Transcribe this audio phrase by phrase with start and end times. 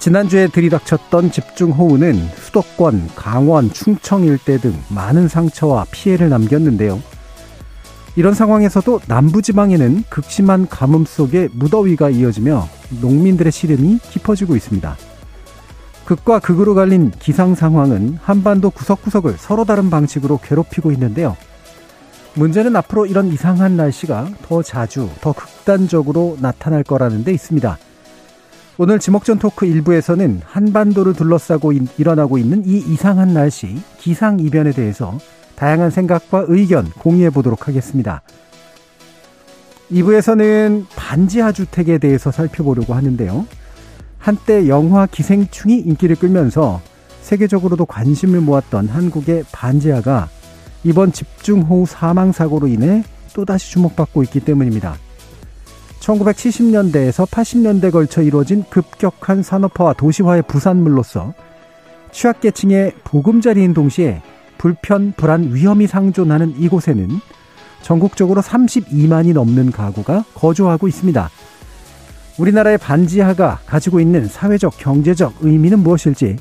[0.00, 7.02] 지난주에 들이닥쳤던 집중호우는 수도권, 강원, 충청 일대 등 많은 상처와 피해를 남겼는데요.
[8.16, 12.66] 이런 상황에서도 남부지방에는 극심한 가뭄 속에 무더위가 이어지며
[13.02, 14.96] 농민들의 시름이 깊어지고 있습니다.
[16.06, 21.36] 극과 극으로 갈린 기상 상황은 한반도 구석구석을 서로 다른 방식으로 괴롭히고 있는데요.
[22.34, 27.78] 문제는 앞으로 이런 이상한 날씨가 더 자주, 더 극단적으로 나타날 거라는 데 있습니다.
[28.82, 35.18] 오늘 지목전 토크 일부에서는 한반도를 둘러싸고 일어나고 있는 이 이상한 날씨, 기상이변에 대해서
[35.54, 38.22] 다양한 생각과 의견 공유해 보도록 하겠습니다.
[39.92, 43.44] 2부에서는 반지하 주택에 대해서 살펴보려고 하는데요.
[44.16, 46.80] 한때 영화 기생충이 인기를 끌면서
[47.20, 50.30] 세계적으로도 관심을 모았던 한국의 반지하가
[50.84, 54.96] 이번 집중호우 사망사고로 인해 또다시 주목받고 있기 때문입니다.
[56.00, 61.34] 1970년대에서 80년대 걸쳐 이루어진 급격한 산업화와 도시화의 부산물로서
[62.12, 64.22] 취약계층의 보금자리인 동시에
[64.58, 67.08] 불편, 불안, 위험이 상존하는 이곳에는
[67.82, 71.30] 전국적으로 32만이 넘는 가구가 거주하고 있습니다.
[72.38, 76.36] 우리나라의 반지하가 가지고 있는 사회적, 경제적 의미는 무엇일지,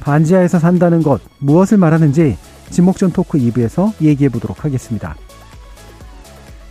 [0.00, 2.36] 반지하에서 산다는 것, 무엇을 말하는지
[2.70, 5.16] 지목전 토크 2부에서 얘기해 보도록 하겠습니다.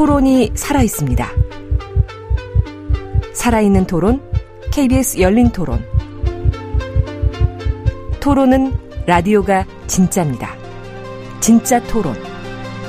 [0.00, 1.28] 토론이 살아 있습니다.
[3.34, 4.22] 살아있는 토론,
[4.72, 5.84] KBS 열린 토론.
[8.18, 8.72] 토론은
[9.06, 10.54] 라디오가 진짜입니다.
[11.40, 12.14] 진짜 토론.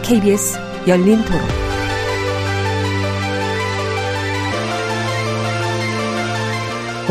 [0.04, 0.58] KBS
[0.88, 1.42] 열린 토론.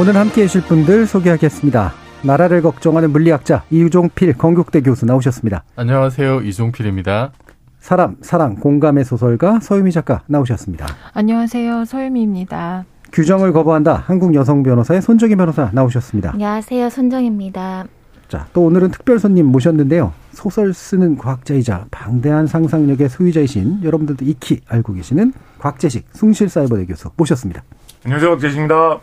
[0.00, 1.92] 오늘 함께 해주실 분들 소개하겠습니다.
[2.22, 5.62] 나라를 걱정하는 물리학자 이우종필 건국대 교수 나오셨습니다.
[5.76, 6.40] 안녕하세요.
[6.40, 7.32] 이종필입니다.
[7.80, 10.86] 사람, 사랑, 공감의 소설가 서유미 작가 나오셨습니다.
[11.14, 11.86] 안녕하세요.
[11.86, 12.84] 서유미입니다.
[13.12, 14.04] 규정을 거부한다.
[14.06, 16.32] 한국 여성 변호사의 손정희 변호사 나오셨습니다.
[16.34, 16.90] 안녕하세요.
[16.90, 17.86] 손정입니다.
[18.28, 20.12] 자, 또 오늘은 특별 손님 모셨는데요.
[20.32, 27.64] 소설 쓰는 과학자이자 방대한 상상력의 소유자이신 여러분들도 익히 알고 계시는 곽재식 숭실사이버대 교수 모셨습니다.
[28.04, 28.30] 안녕하세요.
[28.30, 29.00] 곽재식입니다.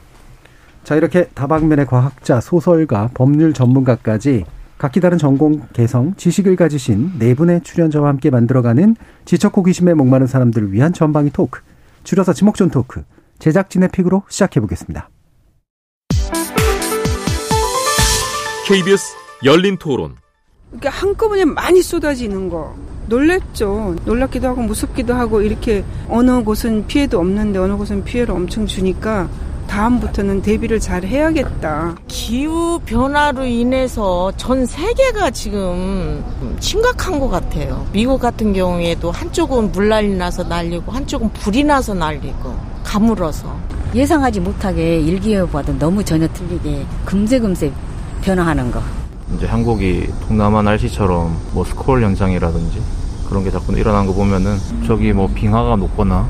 [0.86, 4.46] 자, 이렇게 다방면의 과학자, 소설가, 법률 전문가까지
[4.78, 8.96] 각기 다른 전공, 개성, 지식을 가지신 네 분의 출연자와 함께 만들어가는
[9.26, 11.62] 지적 호기심에 목마른 사람들을 위한 전방위 토크,
[12.04, 13.04] 줄여서 지목전 토크,
[13.40, 15.10] 제작진의 픽으로 시작해보겠습니다.
[18.68, 19.16] KBS
[19.46, 20.16] 열린 토론.
[20.70, 22.76] 그러니까 한꺼번에 많이 쏟아지는 거.
[23.08, 23.96] 놀랬죠.
[24.06, 29.30] 놀랍기도 하고 무섭기도 하고 이렇게 어느 곳은 피해도 없는데 어느 곳은 피해를 엄청 주니까
[29.68, 31.96] 다음부터는 대비를 잘 해야겠다.
[32.08, 36.24] 기후 변화로 인해서 전 세계가 지금
[36.60, 37.86] 심각한 것 같아요.
[37.92, 43.56] 미국 같은 경우에도 한쪽은 물난리 나서 날리고 한쪽은 불이 나서 날리고 가물어서
[43.94, 47.72] 예상하지 못하게 일기예보와도 너무 전혀 틀리게 금세금세
[48.22, 48.82] 변화하는 거.
[49.36, 52.82] 이제 한국이 동남아 날씨처럼 뭐 스콜 현상이라든지
[53.28, 56.28] 그런 게 자꾸 일어난 거 보면은 저기 뭐 빙하가 녹거나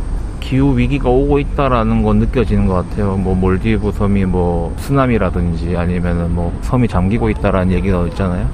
[0.47, 3.17] 기후 위기가 오고 있다라는 건 느껴지는 것 같아요.
[3.17, 8.49] 뭐 몰디브 섬이 뭐 쓰나미라든지 아니면은 뭐 섬이 잠기고 있다라는 얘기가 있잖아요.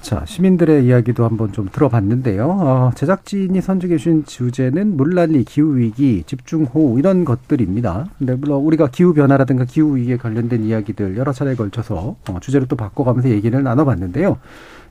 [0.00, 2.46] 자, 시민들의 이야기도 한번 좀 들어봤는데요.
[2.48, 8.06] 어, 제작진이 선정해 주신 주제는 물난리, 기후위기, 집중호우 이런 것들입니다.
[8.16, 13.60] 근데 물론 우리가 기후변화라든가 기후위기에 관련된 이야기들 여러 차례에 걸쳐서 어, 주제를 또 바꿔가면서 얘기를
[13.64, 14.38] 나눠봤는데요.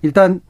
[0.02, 0.42] 일단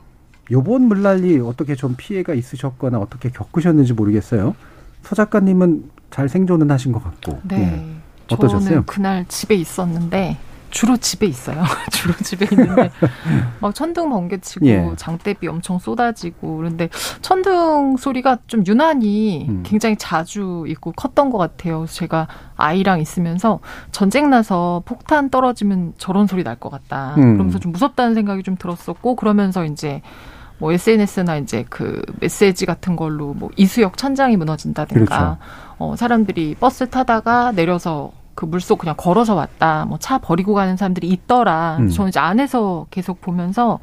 [0.52, 4.56] 요번 물난리 어떻게 좀 피해가 있으셨거나 어떻게 겪으셨는지 모르겠어요.
[5.04, 7.40] 서 작가님은 잘 생존은 하신 것 같고.
[7.44, 7.58] 네.
[7.58, 7.94] 네.
[8.32, 8.70] 어떠셨어요?
[8.70, 10.38] 저는 그날 집에 있었는데
[10.70, 11.64] 주로 집에 있어요.
[11.92, 12.92] 주로 집에 있는데
[13.62, 14.86] 막 천둥 번개치고 예.
[14.98, 16.90] 장대비 엄청 쏟아지고 그런데
[17.22, 19.64] 천둥 소리가 좀 유난히 음.
[19.66, 21.86] 굉장히 자주 있고 컸던 것 같아요.
[21.88, 22.28] 제가
[22.58, 23.60] 아이랑 있으면서
[23.94, 27.16] 전쟁 나서 폭탄 떨어지면 저런 소리 날 것 같다.
[27.18, 27.34] 음.
[27.36, 30.02] 그러면서 좀 무섭다는 생각이 좀 들었었고 그러면서 이제
[30.59, 35.38] 뭐 SNS나 이제 그 메시지 같은 걸로 뭐 이수역 천장이 무너진다든가 그렇죠.
[35.77, 39.86] 어 사람들이 버스 타다가 내려서 그 물속 그냥 걸어서 왔다.
[39.86, 41.77] 뭐 차 버리고 가는 사람들이 있더라.
[41.80, 41.89] 음.
[41.89, 43.80] 저는 이제 안에서 계속 보면서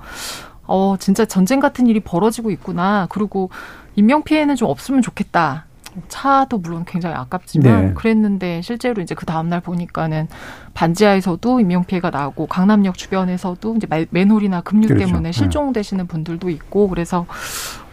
[0.66, 3.06] 어 진짜 전쟁 같은 일이 벌어지고 있구나.
[3.10, 3.50] 그리고
[3.96, 5.66] 인명 피해는 좀 없으면 좋겠다.
[6.08, 7.94] 차도 물론 굉장히 아깝지만 네.
[7.94, 10.28] 그랬는데 실제로 이제 그 다음 날 보니까는
[10.74, 15.06] 반지하에서도 인명 피해가 나고 강남역 주변에서도 이제 말- 맨홀이나 급류 그렇죠.
[15.06, 15.32] 때문에 네.
[15.32, 17.26] 실종되시는 분들도 있고 그래서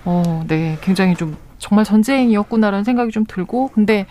[0.06, 4.07] 어, 네, 굉장히 좀 정말 전쟁이었구나라는 생각이 좀 들고 근데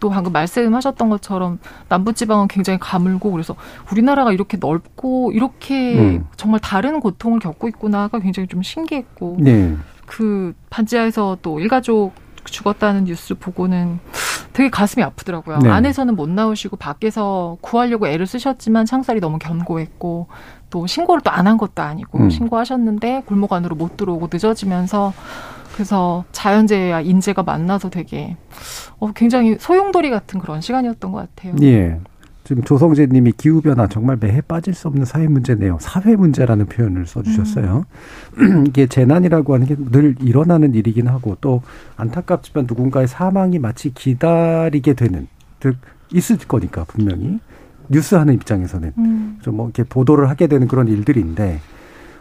[0.00, 1.58] 또 방금 말씀하셨던 것처럼
[1.88, 3.54] 남부지방은 굉장히 가물고 그래서
[3.92, 6.26] 우리나라가 이렇게 넓고 이렇게 음.
[6.36, 9.76] 정말 다른 고통을 겪고 있구나가 굉장히 좀 신기했고 네.
[10.06, 12.12] 그 반지하에서 또 일가족
[12.50, 13.98] 죽었다는 뉴스 보고는
[14.52, 15.58] 되게 가슴이 아프더라고요.
[15.58, 15.70] 네.
[15.70, 20.26] 안에서는 못 나오시고 밖에서 구하려고 애를 쓰셨지만 창살이 너무 견고했고
[20.70, 22.30] 또 신고를 또 안 한 것도 아니고 음.
[22.30, 25.12] 신고하셨는데 골목 안으로 못 들어오고 늦어지면서
[25.74, 28.36] 그래서 자연재해와 인재가 만나서 되게
[28.98, 31.54] 어, 굉장히 소용돌이 같은 그런 시간이었던 것 같아요.
[31.62, 31.98] 예.
[32.50, 35.78] 지금 조성재 님이 기후변화 정말 매해 빠질 수 없는 사회 문제네요.
[35.80, 37.84] 사회 문제라는 표현을 써주셨어요.
[38.66, 41.62] 이게 재난이라고 하는 게 늘 일어나는 일이긴 하고 또
[41.96, 45.28] 안타깝지만 누군가의 사망이 마치 기다리게 되는,
[45.60, 45.76] 즉,
[46.12, 47.38] 있을 거니까 분명히.
[47.88, 48.94] 뉴스 하는 입장에서는.
[48.98, 49.38] 음.
[49.42, 51.60] 좀뭐 이렇게 보도를 하게 되는 그런 일들인데,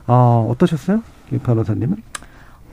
[0.05, 1.01] 아, 어떠셨어요?
[1.29, 1.97] 김 변호사님은?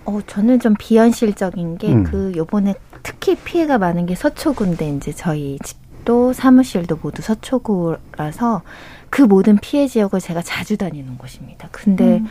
[0.05, 2.05] 어, 저는 좀 비현실적인 게 음.
[2.05, 8.63] 그 요번에 특히 피해가 많은 게 서초구인데 이제 저희 집 도 사무실도 모두 서초구라서
[9.11, 11.69] 그 모든 피해 지역을 제가 자주 다니는 곳입니다.
[11.73, 12.27] 근데 음.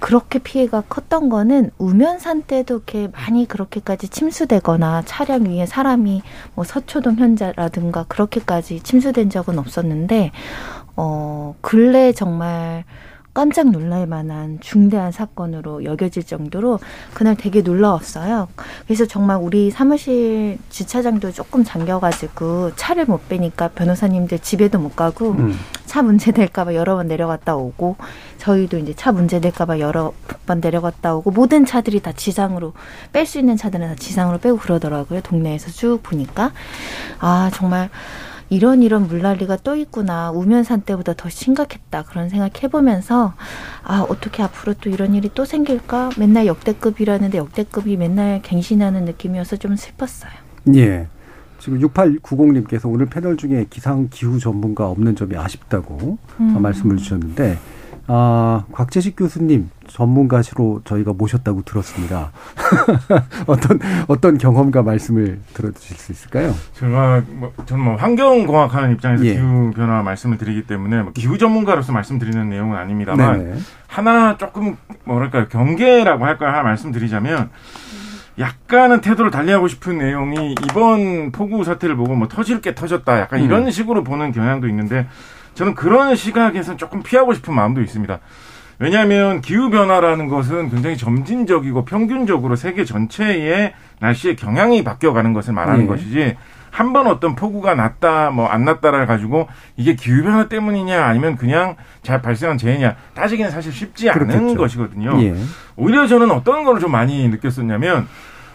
[0.00, 6.22] 그렇게 피해가 컸던 거는 우면산 때도 이렇게 많이 그렇게까지 침수되거나 차량 위에 사람이
[6.56, 10.32] 뭐 서초동 현자라든가 그렇게까지 침수된 적은 없었는데
[10.96, 12.84] 어 근래 정말
[13.32, 16.80] 깜짝 놀랄 만한 중대한 사건으로 여겨질 정도로
[17.14, 18.48] 그날 되게 놀라웠어요.
[18.86, 25.56] 그래서 정말 우리 사무실 주차장도 조금 잠겨가지고 차를 못 빼니까 변호사님들 집에도 못 가고 음.
[25.86, 27.96] 차 문제 될까봐 여러 번 내려갔다 오고
[28.38, 30.12] 저희도 이제 차 문제 될까봐 여러
[30.46, 32.72] 번 내려갔다 오고 모든 차들이 다 지상으로
[33.12, 35.20] 뺄 수 있는 차들은 다 지상으로 빼고 그러더라고요.
[35.20, 36.52] 동네에서 쭉 보니까
[37.20, 37.90] 아 정말
[38.50, 43.34] 이런 이런 물난리가 또 있구나 우면산 때보다 더 심각했다 그런 생각 해보면서
[43.82, 49.76] 아 어떻게 앞으로 또 이런 일이 또 생길까 맨날 역대급이라는데 역대급이 맨날 갱신하는 느낌이어서 좀
[49.76, 50.32] 슬펐어요.
[50.74, 51.06] 예.
[51.60, 56.62] 지금 6890님께서 오늘 패널 중에 기상 기후 전문가 없는 점이 아쉽다고 음.
[56.62, 57.58] 말씀을 주셨는데,
[58.12, 62.32] 아, 곽재식 교수님 전문가시로 저희가 모셨다고 들었습니다.
[63.46, 63.78] 어떤,
[64.08, 66.52] 어떤 경험과 말씀을 들어주실 수 있을까요?
[66.72, 69.34] 제가 뭐 저는 뭐 환경공학하는 입장에서 예.
[69.34, 73.58] 기후 변화 말씀을 드리기 때문에 뭐 기후 전문가로서 말씀드리는 내용은 아닙니다만 네네.
[73.86, 77.50] 하나 조금 뭐랄까요 경계라고 할까요 하나 말씀드리자면
[78.40, 83.44] 약간은 태도를 달리하고 싶은 내용이 이번 폭우 사태를 보고 뭐 터질 게 터졌다 약간 음.
[83.44, 85.06] 이런 식으로 보는 경향도 있는데
[85.60, 88.18] 저는 그런 시각에서 조금 피하고 싶은 마음도 있습니다.
[88.78, 95.86] 왜냐하면 기후 변화라는 것은 굉장히 점진적이고 평균적으로 세계 전체의 날씨의 경향이 바뀌어가는 것을 말하는 예.
[95.86, 96.36] 것이지
[96.70, 101.76] 한 번 어떤 폭우가 났다 뭐 안 났다를 가지고 이게 기후 변화 때문이냐 아니면 그냥
[102.02, 104.56] 잘 발생한 재해냐 따지기는 사실 쉽지 않은 그렇겠죠.
[104.56, 105.20] 것이거든요.
[105.22, 105.34] 예.
[105.76, 108.08] 오히려 저는 어떤 걸 좀 많이 느꼈었냐면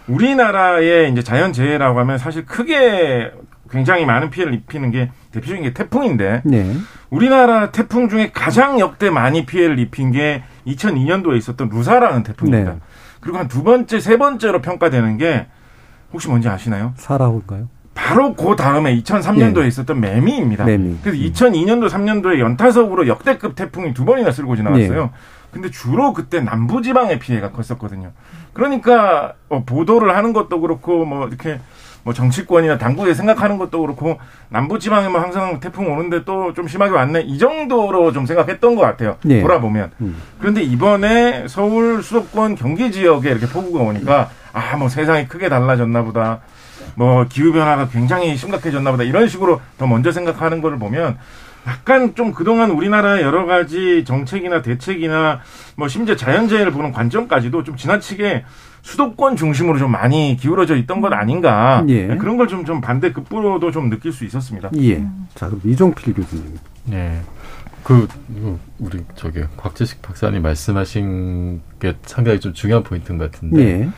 [0.08, 3.30] 우리나라의 이제 자연 재해라고 하면 사실 크게
[3.70, 6.72] 굉장히 많은 피해를 입히는 게 대표적인 게 태풍인데 네.
[7.10, 12.72] 우리나라 태풍 중에 가장 역대 많이 피해를 입힌 게 2002년도에 있었던 루사라는 태풍입니다.
[12.72, 12.78] 네.
[13.20, 15.46] 그리고 한 두 번째, 세 번째로 평가되는 게
[16.12, 16.94] 혹시 뭔지 아시나요?
[16.96, 17.68] 사라호인가요?
[17.94, 20.64] 바로 그 다음에 2003년도에 있었던 매미입니다.
[20.64, 20.76] 네.
[20.78, 20.98] 매미.
[21.02, 25.02] 그래서 2002년도, 3년도에 연타석으로 역대급 태풍이 두 번이나 쓸고 지나갔어요.
[25.04, 25.10] 네.
[25.50, 28.12] 근데 주로 그때 남부지방의 피해가 컸었거든요.
[28.52, 31.60] 그러니까 어, 보도를 하는 것도 그렇고 뭐 이렇게
[32.06, 34.20] 뭐 정치권이나 당국에 생각하는 것도 그렇고
[34.50, 39.16] 남부지방에 뭐 항상 태풍 오는데 또 좀 심하게 왔네 이 정도로 좀 생각했던 것 같아요.
[39.24, 39.42] 네.
[39.42, 39.90] 돌아보면.
[40.00, 40.16] 음.
[40.38, 46.40] 그런데 이번에 서울 수도권 경기 지역에 이렇게 폭우가 오니까 아 뭐 세상이 크게 달라졌나 보다.
[46.94, 51.18] 뭐 기후 변화가 굉장히 심각해졌나 보다 이런 식으로 더 먼저 생각하는 거를 보면
[51.66, 55.40] 약간 좀 그동안 우리나라의 여러 가지 정책이나 대책이나
[55.76, 58.44] 뭐 심지어 자연재해를 보는 관점까지도 좀 지나치게
[58.90, 62.06] 수도권 중심으로 좀 많이 기울어져 있던 것 아닌가 예.
[62.06, 64.70] 그런 걸 좀 좀 반대 급부로도 좀 느낄 수 있었습니다.
[64.78, 65.04] 예.
[65.34, 66.56] 자, 그럼 이종필 교수님.
[66.84, 67.20] 네.
[67.82, 68.06] 그
[68.78, 73.88] 우리 저기 곽재식 박사님 말씀하신 게 상당히 좀 중요한 포인트인 것 같은데 예.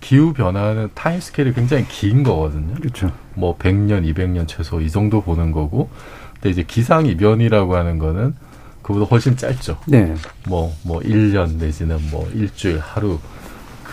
[0.00, 2.74] 기후 변화는 time scale이 굉장히 긴 거거든요.
[2.74, 3.12] 그렇죠.
[3.34, 5.88] 뭐 100년, 200년 최소 이 정도 보는 거고.
[6.34, 8.34] 근데 이제 기상 이변이라고 하는 거는
[8.82, 9.78] 그보다 훨씬 짧죠.
[9.86, 10.14] 네.
[10.46, 13.18] 뭐, 뭐, 1년 내지는 뭐, 일주일, 하루.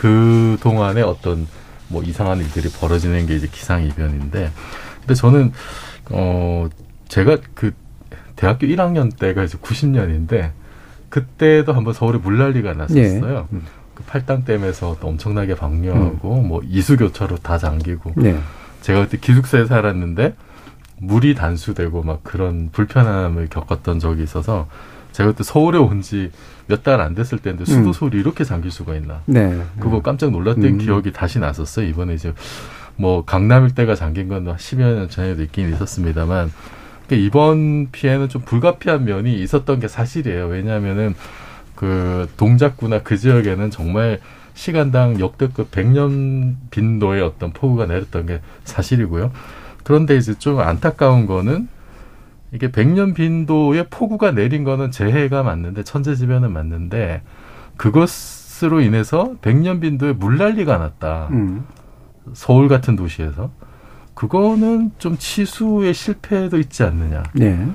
[0.01, 1.46] 그 동안에 어떤
[1.88, 4.51] 뭐 이상한 일들이 벌어지는 게 이제 기상이변인데.
[5.00, 5.51] 근데 저는,
[6.10, 6.67] 어,
[7.08, 7.72] 제가 그
[8.36, 10.53] 대학교 1학년 때가 이제 90년인데,
[11.10, 13.48] 그때도 한번 서울에 물난리가 났었어요.
[13.51, 13.60] 네.
[13.93, 18.13] 그 팔당댐에서 또 엄청나게 방류하고, 뭐 이수교차로 다 잠기고.
[18.17, 18.39] 네.
[18.81, 20.34] 제가 그때 기숙사에 살았는데,
[20.98, 24.67] 물이 단수되고 막 그런 불편함을 겪었던 적이 있어서
[25.12, 26.32] 제가 그때 서울에 온 지
[26.68, 27.94] 몇 달 안 됐을 때인데 수도 음.
[27.94, 29.22] 소리 이렇게 잠길 수가 있나?
[29.25, 29.62] 네.
[29.80, 30.77] 그거 깜짝 놀랐던 음.
[30.77, 31.86] 기억이 다시 났었어요.
[31.88, 32.34] 이번에 이제
[32.96, 36.51] 뭐 강남 일대가 잠긴 건 10여 년 전에도 있긴 있었습니다만
[37.08, 40.48] 그러니까 이번 피해는 좀 불가피한 면이 있었던 게 사실이에요.
[40.48, 41.13] 왜냐하면은
[41.75, 44.20] 그 동작구나 그 지역에는 정말
[44.53, 49.32] 시간당 역대급 100년 빈도의 어떤 폭우가 내렸던 게 사실이고요.
[49.84, 51.68] 그런데 이제 좀 안타까운 거는
[52.53, 57.22] 이게 100년 빈도의 폭우가 내린 거는 재해가 맞는데 천재지변은 맞는데
[57.77, 61.29] 그것으로 인해서 100년 빈도의 물난리가 났다.
[61.31, 61.65] 음.
[62.34, 63.51] 서울 같은 도시에서
[64.13, 67.24] 그거는 좀 치수의 실패도 있지 않느냐.
[67.34, 67.67] 네.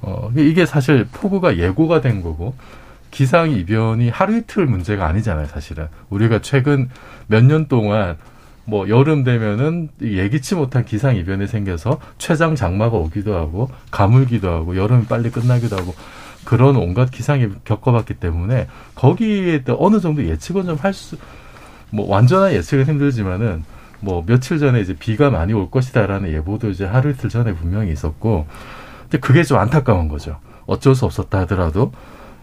[0.00, 2.54] 어, 이게 사실 폭우가 예고가 된 거고
[3.10, 5.86] 기상 이변이 하루 이틀 문제가 아니잖아요, 사실은.
[6.10, 6.88] 우리가 최근
[7.26, 8.16] 몇 년 동안
[8.68, 15.06] 뭐 여름 되면은 예기치 못한 기상 이변이 생겨서 최장 장마가 오기도 하고 가물기도 하고 여름이
[15.06, 15.94] 빨리 끝나기도 하고
[16.44, 21.16] 그런 온갖 기상이 겪어봤기 때문에 거기에 또 어느 정도 예측은 좀 할 수
[21.90, 23.64] 뭐 완전한 예측은 힘들지만은
[24.00, 28.46] 뭐 며칠 전에 이제 비가 많이 올 것이다라는 예보도 이제 하루 이틀 전에 분명히 있었고
[29.02, 30.38] 근데 그게 좀 안타까운 거죠.
[30.66, 31.92] 어쩔 수 없었다 하더라도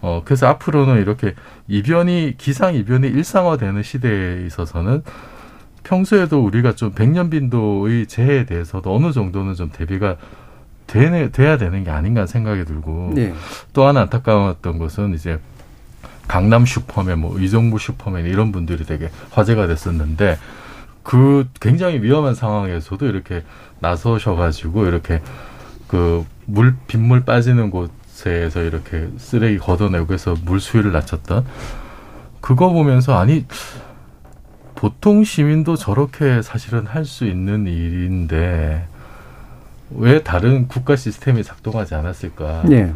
[0.02, 1.34] 어 그래서 앞으로는 이렇게
[1.68, 5.04] 이변이 기상 이변이 일상화되는 시대에 있어서는
[5.86, 10.16] 평소에도 우리가 좀 백년 빈도의 재해에 대해서도 어느 정도는 좀 대비가
[10.86, 13.34] 되네, 돼야 되는 게 아닌가 생각이 들고 네.
[13.72, 15.38] 또 하나 안타까웠던 것은 이제
[16.28, 20.38] 강남 슈퍼맨, 뭐 의정부 슈퍼맨 이런 분들이 되게 화제가 됐었는데
[21.02, 23.44] 그 굉장히 위험한 상황에서도 이렇게
[23.80, 25.20] 나서셔가지고 이렇게
[25.88, 31.44] 그 물 빗물 빠지는 곳에서 이렇게 쓰레기 걷어내고 해서 물 수위를 낮췄던
[32.40, 33.44] 그거 보면서 아니
[34.76, 38.86] 보통 시민도 저렇게 사실은 할 수 있는 일인데
[39.90, 42.64] 왜 다른 국가 시스템이 작동하지 않았을까?
[42.66, 42.92] 네.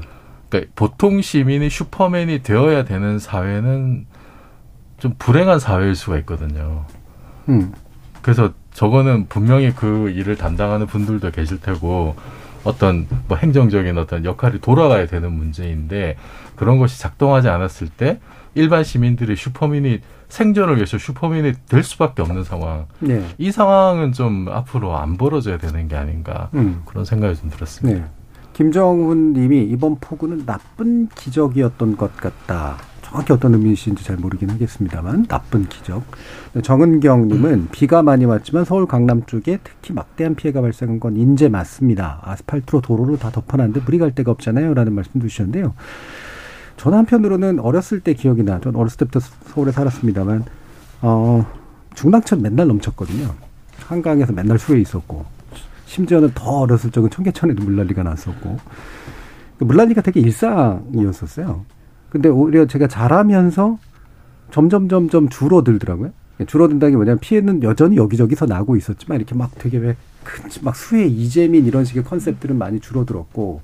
[0.48, 4.06] 그러니까 보통 시민이 슈퍼맨이 되어야 되는 사회는
[4.98, 6.84] 좀 불행한 사회일 수가 있거든요.
[7.48, 7.72] 음.
[8.20, 12.16] 그래서 저거는 분명히 그 일을 담당하는 분들도 계실 테고
[12.64, 16.16] 어떤 뭐 행정적인 어떤 역할이 돌아가야 되는 문제인데
[16.56, 18.20] 그런 것이 작동하지 않았을 때
[18.54, 22.86] 일반 시민들이 슈퍼맨이 생존을 위해서 슈퍼맨이 될 수밖에 없는 상황.
[23.00, 23.24] 네.
[23.38, 26.82] 이 상황은 좀 앞으로 안 벌어져야 되는 게 아닌가 음.
[26.86, 28.00] 그런 생각이 좀 들었습니다.
[28.00, 28.06] 네.
[28.52, 32.76] 김정훈 님이 이번 폭우는 나쁜 기적이었던 것 같다.
[33.10, 36.04] 정확히 어떤 의미이신지 잘 모르긴 하겠습니다만 나쁜 기적.
[36.62, 42.20] 정은경 님은 비가 많이 왔지만 서울 강남 쪽에 특히 막대한 피해가 발생한 건 인제 맞습니다.
[42.22, 44.74] 아스팔트로 도로로 다 덮어놨는데 물이 갈 데가 없잖아요.
[44.74, 45.74] 라는 말씀도 주셨는데요.
[46.76, 48.60] 저는 한편으로는 어렸을 때 기억이 나.
[48.60, 50.44] 전 어렸을 때부터 서울에 살았습니다만
[51.02, 51.44] 어,
[51.94, 53.34] 중랑천 맨날 넘쳤거든요.
[53.86, 55.24] 한강에서 맨날 수해 있었고
[55.86, 58.58] 심지어는 더 어렸을 적은 청계천에도 물난리가 났었고
[59.58, 61.64] 그 물난리가 되게 일상이었었어요.
[62.10, 63.78] 근데 오히려 제가 자라면서
[64.50, 66.10] 점점 점점 줄어들더라고요.
[66.46, 71.84] 줄어든다는 게 뭐냐면 피해는 여전히 여기저기서 나고 있었지만 이렇게 막 되게 왜큰막 수해 이재민 이런
[71.84, 73.60] 식의 컨셉들은 많이 줄어들었고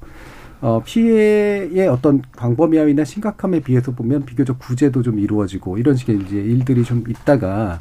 [0.61, 6.85] 어 피해의 어떤 광범위함이나 심각함에 비해서 보면 비교적 구제도 좀 이루어지고 이런 식의 이제 일들이
[6.85, 7.81] 좀 있다가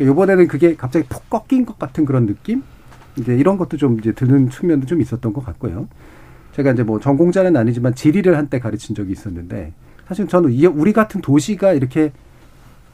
[0.00, 2.62] 요번에는 그게 갑자기 푹 꺾인 것 같은 그런 느낌?
[3.16, 5.88] 이제 이런 것도 좀 이제 드는 측면도 좀 있었던 것 같고요.
[6.52, 9.72] 제가 이제 뭐 전공자는 아니지만 지리를 한때 가르친 적이 있었는데
[10.08, 12.12] 사실 저는 이 우리 같은 도시가 이렇게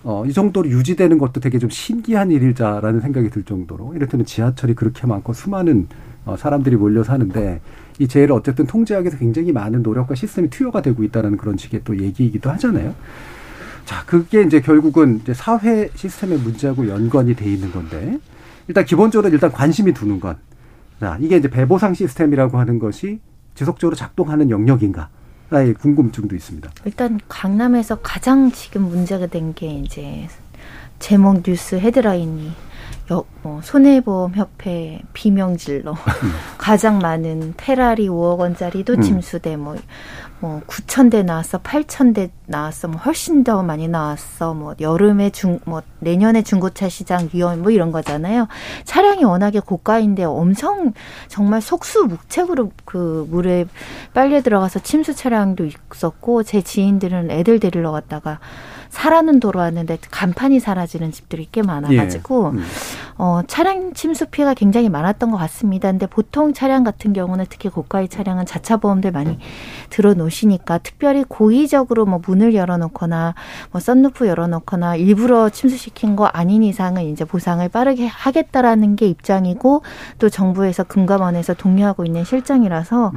[0.04, 5.06] 어, 이 정도로 유지되는 것도 되게 좀 신기한 일이자라는 생각이 들 정도로 이를테면 지하철이 그렇게
[5.06, 5.88] 많고 수많은
[6.24, 7.60] 어, 사람들이 몰려 사는데
[7.98, 11.98] 이 재해를 어쨌든 통제하기 위해서 굉장히 많은 노력과 시스템이 투여가 되고 있다는 그런 식의 또
[11.98, 12.94] 얘기이기도 하잖아요.
[13.84, 18.18] 자, 그게 이제 결국은 이제 사회 시스템의 문제하고 연관이 돼 있는 건데
[18.68, 20.36] 일단 기본적으로 일단 관심이 두는 건
[21.00, 23.20] 자, 이게 이제 배보상 시스템이라고 하는 것이
[23.54, 25.08] 지속적으로 작동하는 영역인가?
[25.50, 26.70] 나의 궁금증도 있습니다.
[26.84, 30.28] 일단 강남에서 가장 지금 문제가 된 게 이제
[30.98, 32.52] 제목 뉴스 헤드라인이
[33.10, 35.94] 여, 뭐 손해보험 협회 비명질러
[36.58, 39.00] 가장 많은 테라리 5억 원짜리도 음.
[39.02, 39.76] 침수돼 뭐
[40.40, 44.54] 뭐 9천 대 나왔어, 8천 대 나왔어, 뭐 훨씬 더 많이 나왔어.
[44.54, 48.46] 뭐 여름에 중 뭐 내년에 중고차 시장 위험 뭐 이런 거잖아요.
[48.84, 50.92] 차량이 워낙에 고가인데 엄청
[51.26, 53.66] 정말 속수무책으로 그 물에
[54.14, 58.38] 빨려 들어가서 침수 차량도 있었고 제 지인들은 애들 데리러 갔다가
[58.90, 62.60] 사라는 도로 왔는데 간판이 사라지는 집들이 꽤 많아가지고 예.
[63.18, 63.22] 음.
[63.28, 65.90] 어, 차량 침수 피해가 굉장히 많았던 것 같습니다.
[65.90, 69.38] 근데 보통 차량 같은 경우는 특히 고가의 차량은 자차 보험들 많이
[69.90, 73.34] 들어 놓으시니까 특별히 고의적으로 뭐 문을 열어 놓거나
[73.72, 79.82] 뭐 썬루프 열어 놓거나 일부러 침수시킨 거 아닌 이상은 이제 보상을 빠르게 하겠다라는 게 입장이고
[80.18, 83.12] 또 정부에서 금감원에서 독려하고 있는 실정이라서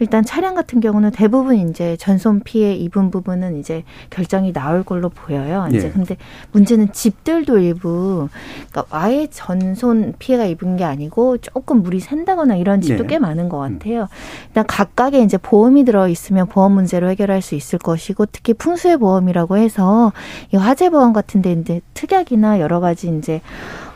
[0.00, 5.66] 일단 차량 같은 경우는 대부분 이제 전손 피해 입은 부분은 이제 결정이 나올 걸로 보여요.
[5.70, 5.90] 이제 예.
[5.90, 6.16] 근데
[6.52, 8.28] 문제는 집들도 일부
[8.70, 13.08] 그러니까 아예 전손 피해가 입은 게 아니고 조금 물이 샌다거나 이런 집도 예.
[13.08, 14.08] 꽤 많은 것 같아요.
[14.48, 19.56] 일단 각각의 이제 보험이 들어 있으면 보험 문제로 해결할 수 있을 것이고 특히 풍수의 보험이라고
[19.56, 20.12] 해서
[20.52, 23.40] 이 화재 보험 같은데 이제 특약이나 여러 가지 이제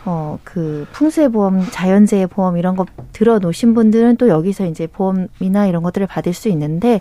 [0.09, 5.67] 어, 그, 풍수의 보험, 자연재해 보험 이런 거 들어 놓으신 분들은 또 여기서 이제 보험이나
[5.67, 7.01] 이런 것들을 받을 수 있는데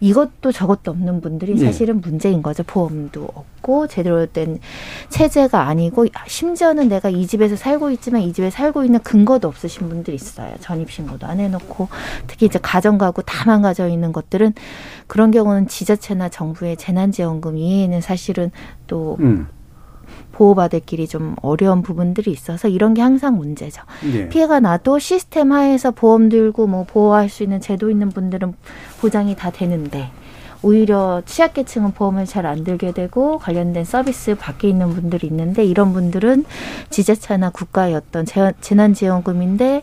[0.00, 1.64] 이것도 저것도 없는 분들이 네.
[1.64, 2.62] 사실은 문제인 거죠.
[2.64, 4.60] 보험도 없고 제대로 된
[5.08, 10.14] 체제가 아니고 심지어는 내가 이 집에서 살고 있지만 이 집에 살고 있는 근거도 없으신 분들이
[10.14, 10.54] 있어요.
[10.60, 11.88] 전입신고도 안 해놓고
[12.26, 14.52] 특히 이제 가정가구 다 망가져 있는 것들은
[15.06, 18.50] 그런 경우는 지자체나 정부의 재난지원금 이외에는 사실은
[18.86, 19.48] 또 음.
[20.40, 23.82] 보호받을 길이 좀 어려운 부분들이 있어서 이런 게 항상 문제죠.
[24.12, 24.28] 예.
[24.28, 28.52] 피해가 나도 시스템 하에서 보험 들고 뭐 보호할 수 있는 제도 있는 분들은
[29.00, 30.10] 보장이 다 되는데
[30.62, 36.44] 오히려 취약계층은 보험을 잘 안 들게 되고 관련된 서비스 밖에 있는 분들이 있는데 이런 분들은
[36.90, 39.82] 지자체나 국가의 어떤 재- 재난지원금인데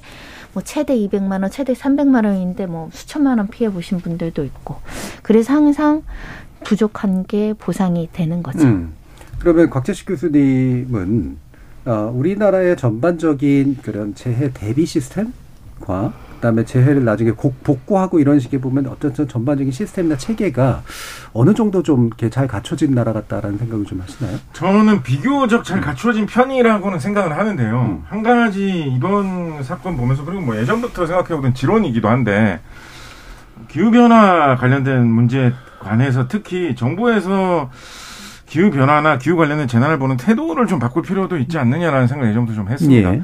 [0.54, 4.76] 뭐 최대 200만 원, 최대 300만 원인데 뭐 수천만 원 피해 보신 분들도 있고
[5.24, 6.04] 그래서 항상
[6.64, 8.60] 부족한 게 보상이 되는 거죠.
[8.68, 8.94] 음.
[9.44, 11.38] 그러면 곽재식 교수님은
[11.86, 18.88] 어, 우리나라의 전반적인 그런 재해 대비 시스템과 그다음에 재해를 나중에 곡, 복구하고 이런 식의 보면
[18.88, 20.84] 어쨌든 전반적인 시스템이나 체계가
[21.34, 24.38] 어느 정도 좀 이렇게 잘 갖춰진 나라 같다라는 생각을 좀 하시나요?
[24.54, 27.82] 저는 비교적 잘 갖추어진 편이라고는 생각을 하는데요.
[27.82, 28.04] 음.
[28.08, 32.62] 한 가지 이번 사건 보면서 그리고 뭐 예전부터 생각해오던 지론이기도 한데
[33.68, 37.70] 기후 변화 관련된 문제에 관해서 특히 정부에서
[38.54, 42.70] 기후 변화나 기후 관련된 재난을 보는 태도를 좀 바꿀 필요도 있지 않느냐라는 생각을 예전부터 좀
[42.70, 43.16] 했습니다.
[43.16, 43.22] 예.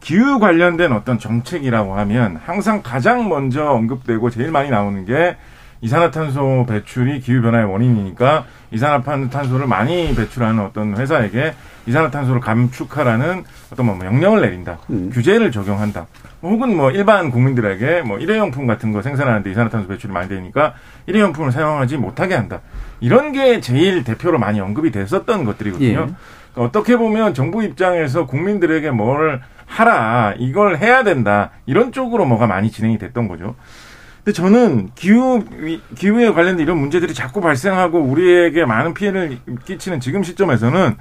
[0.00, 5.36] 기후 관련된 어떤 정책이라고 하면 항상 가장 먼저 언급되고 제일 많이 나오는 게
[5.82, 11.52] 이산화탄소 배출이 기후 변화의 원인이니까 이산화탄소를 많이 배출하는 어떤 회사에게
[11.84, 15.10] 이산화탄소를 감축하라는 어떤 뭐 명령을 내린다, 음.
[15.12, 16.06] 규제를 적용한다,
[16.42, 20.72] 혹은 뭐 일반 국민들에게 뭐 일회용품 같은 거 생산하는데 이산화탄소 배출이 많이 되니까
[21.06, 22.60] 일회용품을 사용하지 못하게 한다.
[23.00, 25.88] 이런 게 제일 대표로 많이 언급이 됐었던 것들이거든요.
[25.88, 25.94] 예.
[25.94, 26.16] 그러니까
[26.56, 32.98] 어떻게 보면 정부 입장에서 국민들에게 뭘 하라, 이걸 해야 된다, 이런 쪽으로 뭐가 많이 진행이
[32.98, 33.54] 됐던 거죠.
[34.24, 40.22] 근데 저는 기후, 위- 기후에 관련된 이런 문제들이 자꾸 발생하고 우리에게 많은 피해를 끼치는 지금
[40.22, 40.96] 시점에서는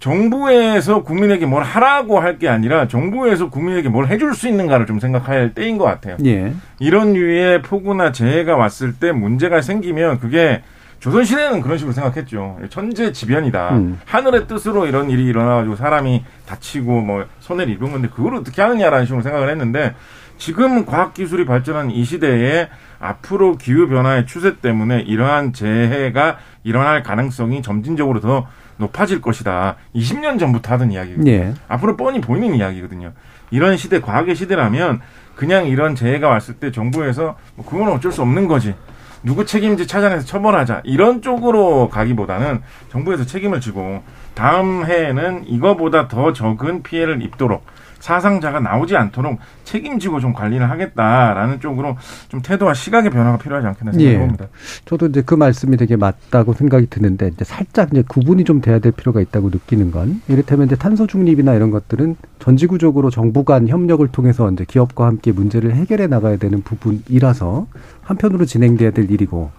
[0.00, 5.54] 정부에서 국민에게 뭘 하라고 할 게 아니라 정부에서 국민에게 뭘 해줄 수 있는가를 좀 생각할
[5.54, 6.16] 때인 것 같아요.
[6.24, 6.54] 예.
[6.80, 10.62] 이런 류의 폭우나 재해가 왔을 때 문제가 생기면 그게
[11.02, 12.60] 조선시대는 그런 식으로 생각했죠.
[12.70, 13.70] 천재 지변이다.
[13.74, 14.00] 음.
[14.04, 19.20] 하늘의 뜻으로 이런 일이 일어나가지고 사람이 다치고 뭐 손해를 입은 건데 그걸 어떻게 하느냐라는 식으로
[19.22, 19.96] 생각을 했는데
[20.38, 22.68] 지금 과학기술이 발전한 이 시대에
[23.00, 29.74] 앞으로 기후변화의 추세 때문에 이러한 재해가 일어날 가능성이 점진적으로 더 높아질 것이다.
[29.96, 31.30] 20년 전부터 하던 이야기거든요.
[31.32, 31.54] 예.
[31.66, 33.12] 앞으로 뻔히 보이는 이야기거든요.
[33.50, 35.00] 이런 시대, 과학의 시대라면
[35.34, 38.74] 그냥 이런 재해가 왔을 때 정부에서 뭐 그건 어쩔 수 없는 거지.
[39.22, 40.82] 누구 책임지 찾아내서 처벌하자.
[40.84, 44.02] 이런 쪽으로 가기보다는 정부에서 책임을 지고
[44.34, 47.64] 다음 해에는 이거보다 더 적은 피해를 입도록
[48.02, 51.96] 사상자가 나오지 않도록 책임지고 좀 관리를 하겠다라는 쪽으로
[52.28, 54.10] 좀 태도와 시각의 변화가 필요하지 않겠나 예.
[54.10, 54.46] 생각합니다.
[54.86, 58.90] 저도 이제 그 말씀이 되게 맞다고 생각이 드는데 이제 살짝 이제 구분이 좀 돼야 될
[58.90, 64.50] 필요가 있다고 느끼는 건 이를테면 이제 탄소 중립이나 이런 것들은 전지구적으로 정부 간 협력을 통해서
[64.50, 67.68] 이제 기업과 함께 문제를 해결해 나가야 되는 부분이라서
[68.02, 69.52] 한편으로 진행돼야 될 일이고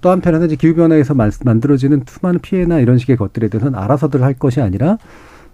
[0.00, 4.34] 또 한편에는 이제 기후 변화에서 만- 만들어지는 수많은 피해나 이런 식의 것들에 대해서는 알아서들 할
[4.34, 4.98] 것이 아니라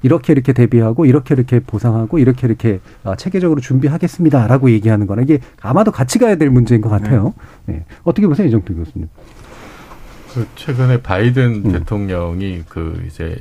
[0.03, 5.91] 이렇게 이렇게 대비하고 이렇게 이렇게 보상하고 이렇게 이렇게 아, 체계적으로 준비하겠습니다라고 얘기하는 거는 이게 아마도
[5.91, 7.35] 같이 가야 될 문제인 것 같아요.
[7.67, 7.85] 네.
[8.05, 9.09] 어떻게 보세요, 이정필 교수님?
[10.33, 11.73] 그 최근에 바이든 음.
[11.73, 13.37] 대통령이 그 이제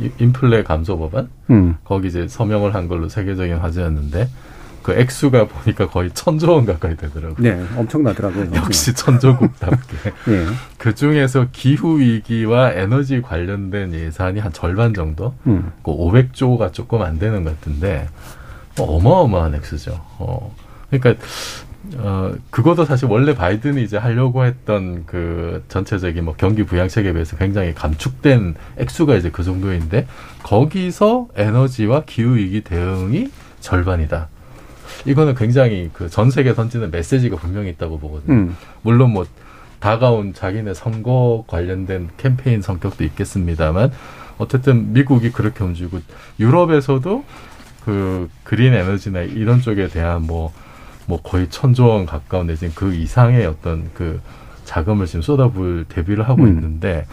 [0.00, 1.76] 이- 인플레 감소 법안 음.
[1.84, 4.28] 거기 이제 서명을 한 걸로 세계적인 화제였는데
[4.84, 7.36] 그 액수가 보니까 거의 천조 원 가까이 되더라고요.
[7.38, 8.50] 네, 엄청나더라고요.
[8.54, 9.96] 역시 천조국답게.
[10.28, 10.46] 네.
[10.76, 15.72] 그 중에서 기후 위기와 에너지 관련된 예산이 한 절반 정도, 음.
[15.82, 18.08] 그 500조가 조금 안 되는 것 같은데
[18.76, 19.98] 뭐 어마어마한 액수죠.
[20.18, 20.54] 어.
[20.90, 21.24] 그러니까
[21.96, 27.72] 어 그것도 사실 원래 바이든이 이제 하려고 했던 그 전체적인 뭐 경기 부양책에 비해서 굉장히
[27.74, 30.06] 감축된 액수가 이제 그 정도인데
[30.42, 34.28] 거기서 에너지와 기후 위기 대응이 절반이다.
[35.04, 38.32] 이거는 굉장히 그 전 세계에 던지는 메시지가 분명히 있다고 보거든요.
[38.34, 38.56] 음.
[38.82, 39.26] 물론 뭐
[39.80, 43.92] 다가온 자기네 선거 관련된 캠페인 성격도 있겠습니다만
[44.38, 46.00] 어쨌든 미국이 그렇게 움직이고
[46.40, 47.24] 유럽에서도
[47.84, 53.90] 그 그린 에너지나 이런 쪽에 대한 뭐뭐 거의 천조 원 가까운 내지는 그 이상의 어떤
[53.92, 54.20] 그
[54.64, 56.48] 자금을 지금 쏟아부을 대비를 하고 음.
[56.48, 57.06] 있는데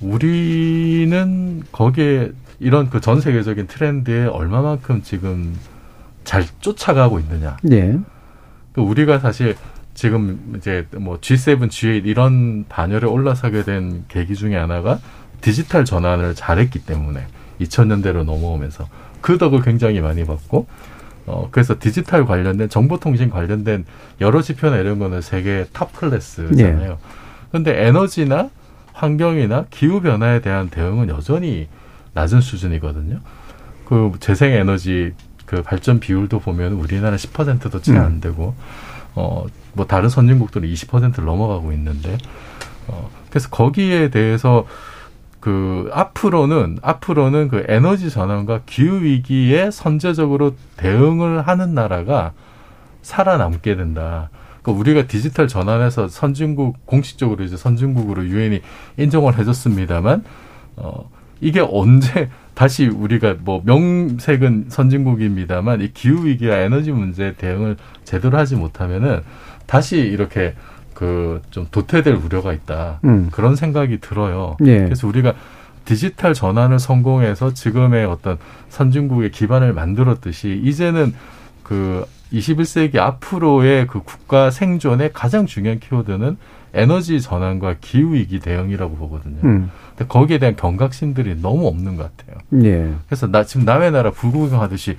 [0.00, 5.54] 우리는 거기에 이런 그 전 세계적인 트렌드에 얼마만큼 지금
[6.26, 7.56] 잘 쫓아가고 있느냐.
[7.62, 7.98] 네.
[8.72, 9.56] 그 우리가 사실
[9.94, 14.98] 지금 이제 뭐 G7, G8 이런 반열에 올라서게 된 계기 중에 하나가
[15.40, 17.26] 디지털 전환을 잘했기 때문에
[17.60, 18.86] 2000년대로 넘어오면서
[19.22, 20.66] 그 덕을 굉장히 많이 받고
[21.26, 23.86] 어 그래서 디지털 관련된 정보통신 관련된
[24.20, 26.98] 여러 지표나 이런 거는 세계 top class잖아요.
[27.50, 28.50] 근데 에너지나
[28.92, 31.68] 환경이나 기후 변화에 대한 대응은 여전히
[32.14, 33.20] 낮은 수준이거든요.
[33.86, 35.14] 그 재생 에너지
[35.46, 38.54] 그 발전 비율도 보면 우리나라 10%도 채 안 되고
[39.14, 42.16] 어 뭐 다른 선진국들은 20%를 넘어가고 있는데
[42.88, 44.66] 어 그래서 거기에 대해서
[45.38, 52.32] 그 앞으로는 앞으로는 그 에너지 전환과 기후 위기에 선제적으로 대응을 하는 나라가
[53.02, 54.30] 살아남게 된다.
[54.62, 58.62] 그 우리가 디지털 전환해서 선진국 공식적으로 이제 선진국으로 유엔이
[58.96, 60.24] 인정을 해줬습니다만
[60.76, 61.08] 어
[61.40, 68.56] 이게 언제 다시 우리가 뭐 명색은 선진국입니다만 이 기후 위기와 에너지 문제 대응을 제대로 하지
[68.56, 69.20] 못하면은
[69.66, 70.54] 다시 이렇게
[70.94, 73.00] 그 좀 도태될 우려가 있다.
[73.04, 73.28] 음.
[73.30, 74.56] 그런 생각이 들어요.
[74.66, 74.84] 예.
[74.84, 75.34] 그래서 우리가
[75.84, 78.38] 디지털 전환을 성공해서 지금의 어떤
[78.70, 81.14] 선진국의 기반을 만들었듯이 이제는
[81.62, 86.36] 그 21세기 앞으로의 그 국가 생존의 가장 중요한 키워드는
[86.74, 89.38] 에너지 전환과 기후 위기 대응이라고 보거든요.
[89.44, 89.70] 음.
[89.96, 92.38] 근데 거기에 대한 경각심들이 너무 없는 것 같아요.
[92.64, 92.92] 예.
[93.06, 94.96] 그래서 나 지금 남의 나라 불구경하듯이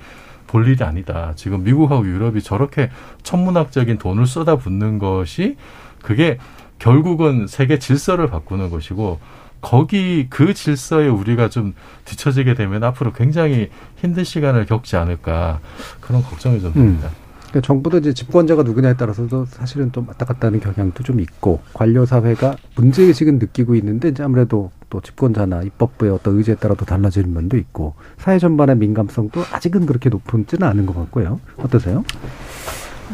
[0.48, 1.32] 볼 일이 아니다.
[1.36, 2.90] 지금 미국하고 유럽이 저렇게
[3.22, 5.56] 천문학적인 돈을 쏟아붓는 것이
[6.02, 6.38] 그게
[6.78, 9.20] 결국은 세계 질서를 바꾸는 것이고
[9.60, 15.60] 거기 그 질서에 우리가 좀 뒤처지게 되면 앞으로 굉장히 힘든 시간을 겪지 않을까
[16.00, 17.10] 그런 걱정이 좀 듭니다.
[17.48, 22.04] 그러니까 정부도 이제 집권자가 누구냐에 따라서도 사실은 좀 왔다 갔다 하는 경향도 좀 있고 관료
[22.04, 27.56] 사회가 문제 의식은 느끼고 있는데 이제 아무래도 또 집권자나 입법부의 어떤 의지에 따라도 달라지는 면도
[27.56, 31.40] 있고 사회 전반의 민감성도 아직은 그렇게 높지는 않은 것 같고요.
[31.56, 32.04] 어떠세요?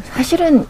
[0.03, 0.65] 사실은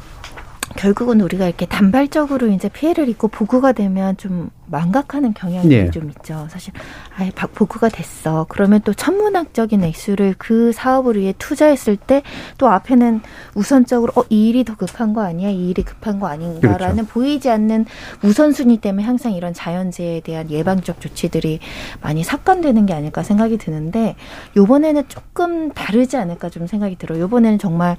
[0.75, 5.89] 결국은 우리가 이렇게 단발적으로 이제 피해를 입고 보고가 되면 좀 망각하는 경향이 예.
[5.91, 6.47] 좀 있죠.
[6.49, 6.73] 사실
[7.17, 8.45] 아예 박- 보고가 됐어.
[8.49, 12.23] 그러면 또 천문학적인 액수를 그 사업을 위해 투자했을 때
[12.57, 13.21] 또 앞에는
[13.53, 15.49] 우선적으로 어 이 일이 더 급한 거 아니야?
[15.49, 17.11] 이 일이 급한 거 아닌가라는 그렇죠.
[17.13, 17.85] 보이지 않는
[18.23, 21.59] 우선순위 때문에 항상 이런 자연재해에 대한 예방적 조치들이
[22.01, 24.15] 많이 삭감되는 게 아닐까 생각이 드는데
[24.57, 27.19] 요번에는 조금 다르지 않을까 좀 생각이 들어요.
[27.21, 27.97] 요번에는 정말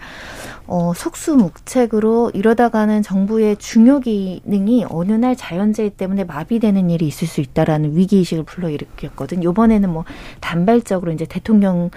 [0.66, 7.40] 어, 속수무책으로 이러다가는 정부의 중요 기능이 어느 날 자연재해 때문에 마비 되는 일이 있을 수
[7.40, 9.42] 있다라는 위기의식을 불러일으켰거든.
[9.42, 10.04] 요번에는 뭐
[10.40, 11.90] 단발적으로 이제 대통령이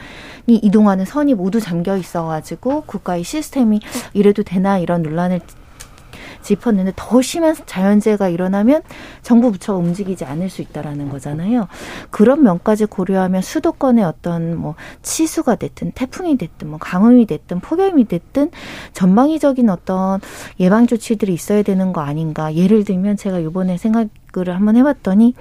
[0.48, 3.80] 이동하는 선이 모두 잠겨 있어가지고 국가의 시스템이
[4.14, 5.42] 이래도 되나 이런 논란을
[6.42, 8.82] 짚었는데 더 심한 자연재해가 일어나면
[9.22, 11.68] 정부 부처가 움직이지 않을 수 있다라는 거잖아요.
[12.10, 18.52] 그런 면까지 고려하면 수도권의 어떤 뭐 치수가 됐든 태풍이 됐든 뭐 강음이 됐든 폭염이 됐든
[18.94, 20.22] 전방위적인 어떤
[20.60, 22.54] 예방 조치들이 있어야 되는 거 아닌가.
[22.54, 25.34] 예를 들면 제가 요번에 생각 을 한번 해봤더니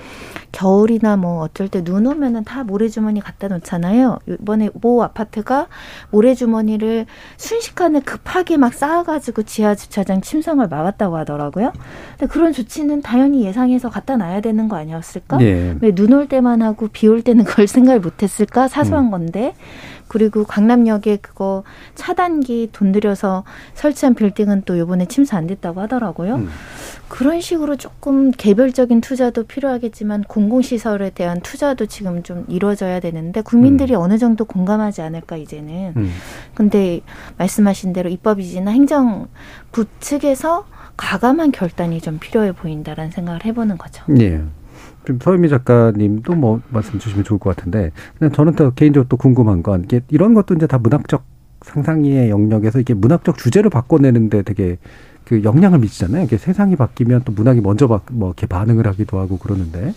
[0.53, 4.19] 겨울이나 뭐 어쩔 때 눈 오면은 다 모래주머니 갖다 놓잖아요.
[4.27, 5.67] 이번에 모 아파트가
[6.11, 11.73] 모래주머니를 순식간에 급하게 막 쌓아가지고 지하 주차장 침성을 막았다고 하더라고요.
[12.19, 15.39] 근데 그런 조치는 당연히 예상해서 갖다 놔야 되는 거 아니었을까?
[15.43, 15.77] 예.
[15.81, 18.69] 왜눈 올 때만 하고 비 올 때는 그걸 생각을 못했을까?
[18.69, 19.55] 사소한 건데.
[20.09, 21.63] 그리고 강남역에 그거
[21.95, 23.45] 차단기 돈 들여서
[23.75, 26.37] 설치한 빌딩은 또 요번에 침수 안 됐다고 하더라고요.
[26.37, 26.49] 음.
[27.09, 34.19] 그런 식으로 조금 개별적인 투자도 필요하겠지만 공공시설에 대한 투자도 지금 좀 이루어져야 되는데 국민들이 어느
[34.19, 35.95] 정도 공감하지 않을까 이제는.
[35.97, 36.11] 음.
[36.55, 37.01] 근데
[37.39, 40.67] 말씀하신 대로 입법이지나 행정부 측에서
[40.97, 44.05] 가감한 결단이 좀 필요해 보인다라는 생각을 해보는 거죠.
[44.19, 44.43] 예.
[45.09, 49.63] 좀 서유미 작가님도 뭐 말씀 주시면 좋을 것 같은데 그냥 저는 또 개인적으로 또 궁금한
[49.63, 51.25] 건 이게 이런 것도 이제 다 문학적
[51.63, 54.77] 상상의 영역에서 이게 문학적 주제를 바꿔내는데 되게
[55.25, 56.25] 그 영향을 미치잖아요.
[56.25, 59.95] 이게 세상이 바뀌면 또 문학이 먼저 바, 뭐 이렇게 반응을 하기도 하고 그러는데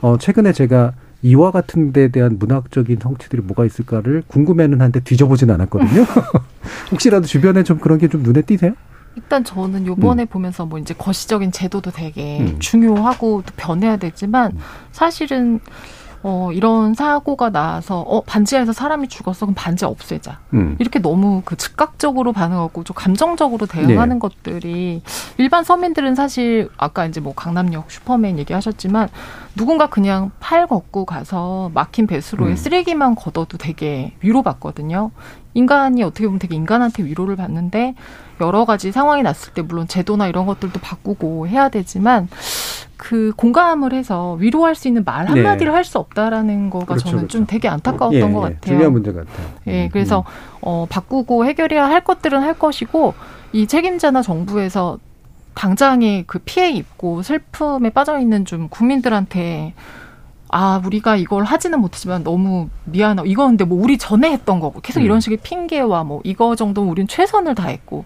[0.00, 6.04] 어 최근에 제가 이와 같은 데 대한 문학적인 성취들이 뭐가 있을까를 궁금해는 한데 뒤져보진 않았거든요.
[6.90, 8.72] 혹시라도 주변에 좀 그런 게 좀 눈에 띄세요?
[9.16, 10.26] 일단 저는 요번에 음.
[10.26, 12.58] 보면서 뭐 이제 거시적인 제도도 되게 음.
[12.60, 14.56] 중요하고 또 변해야 되지만
[14.92, 15.60] 사실은
[16.22, 19.46] 어, 이런 사고가 나서, 어, 반지하에서 사람이 죽었어.
[19.46, 20.40] 그럼 반지 없애자.
[20.52, 20.76] 음.
[20.80, 24.18] 이렇게 너무 그 즉각적으로 반응하고 좀 감정적으로 대응하는 네.
[24.18, 25.02] 것들이
[25.36, 29.08] 일반 서민들은 사실 아까 이제 뭐 강남역 슈퍼맨 얘기하셨지만
[29.58, 32.56] 누군가 그냥 팔 걷고 가서 막힌 배수로에 음.
[32.56, 35.10] 쓰레기만 걷어도 되게 위로받거든요.
[35.52, 37.96] 인간이 어떻게 보면 되게 인간한테 위로를 받는데
[38.40, 42.28] 여러 가지 상황이 났을 때 물론 제도나 이런 것들도 바꾸고 해야 되지만
[42.96, 45.74] 그 공감을 해서 위로할 수 있는 말 한마디를 네.
[45.74, 47.46] 할수 없다라는 거가 그렇죠, 저는 좀 그렇죠.
[47.50, 48.54] 되게 안타까웠던 예, 것 예.
[48.54, 48.60] 같아요.
[48.60, 49.46] 중요한 문제 같아요.
[49.66, 50.24] 예, 음, 그래서
[50.60, 53.14] 어 바꾸고 해결해야 할 것들은 할 것이고
[53.52, 54.98] 이 책임자나 정부에서
[55.58, 59.74] 당장에 그 피해 입고 슬픔에 빠져 있는 좀 국민들한테
[60.50, 65.00] 아 우리가 이걸 하지는 못했지만 너무 미안하고 이거 근데 뭐 우리 전에 했던 거고 계속
[65.00, 65.04] 음.
[65.04, 68.04] 이런 식의 핑계와 뭐 이거 정도는 우린 최선을 다했고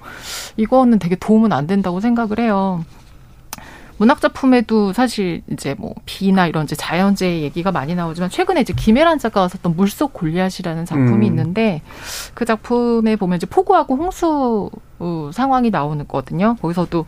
[0.57, 2.87] 이거는 되게 도움은 안 된다고 생각을 해요.
[4.03, 9.21] 문학 작품에도 사실 이제 뭐 비나 이런 이제 자연재해 얘기가 많이 나오지만 최근에 이제 김혜란
[9.21, 11.23] 작가가 썼던 물속 골리앗이라는 작품이 음.
[11.23, 11.83] 있는데
[12.35, 16.57] 그 작품에 보면 이제 폭우하고 홍수 어, 상황이 나오거든요.
[16.61, 17.07] 거기서도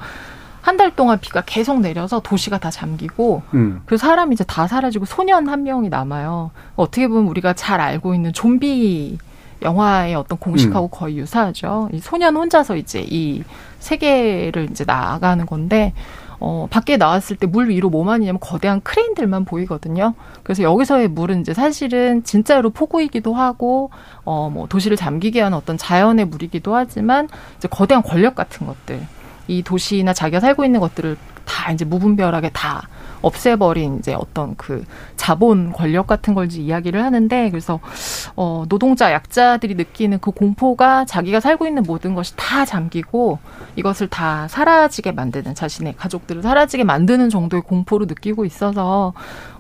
[0.61, 3.83] 한 달 동안 비가 계속 내려서 도시가 다 잠기고 음.
[3.87, 6.53] 그 사람이 이제 다 사라지고 소년 한 명이 남아요.
[6.77, 9.19] 어떻게 보면 우리가 잘 알고 있는 좀비
[9.63, 11.89] 영화의 어떤 공식하고 거의 유사하죠.
[11.93, 13.43] 이 소년 혼자서 이제 이
[13.81, 15.93] 세계를 이제 나아가는 건데
[16.47, 20.13] 어, 밖에 나왔을 때 물 위로 뭐만 있냐면 거대한 크레인들만 보이거든요.
[20.43, 23.91] 그래서 여기서의 물은 이제 사실은 진짜로 폭우이기도 하고,
[24.25, 29.01] 어, 뭐 도시를 잠기게 하는 어떤 자연의 물이기도 하지만, 이제 거대한 권력 같은 것들,
[29.49, 32.89] 이 도시나 자기가 살고 있는 것들을 다 이제 무분별하게 다
[33.25, 34.85] 없애버린 이제 어떤 그
[35.17, 37.81] 자본 권력 같은 걸 이제 이야기를 하는데 그래서
[38.37, 43.39] 어 노동자 약자들이 느끼는 그 공포가 자기가 살고 있는 모든 것이 다 잠기고
[43.77, 49.13] 이것을 다 사라지게 만드는 자신의 가족들을 사라지게 만드는 정도의 공포를 느끼고 있어서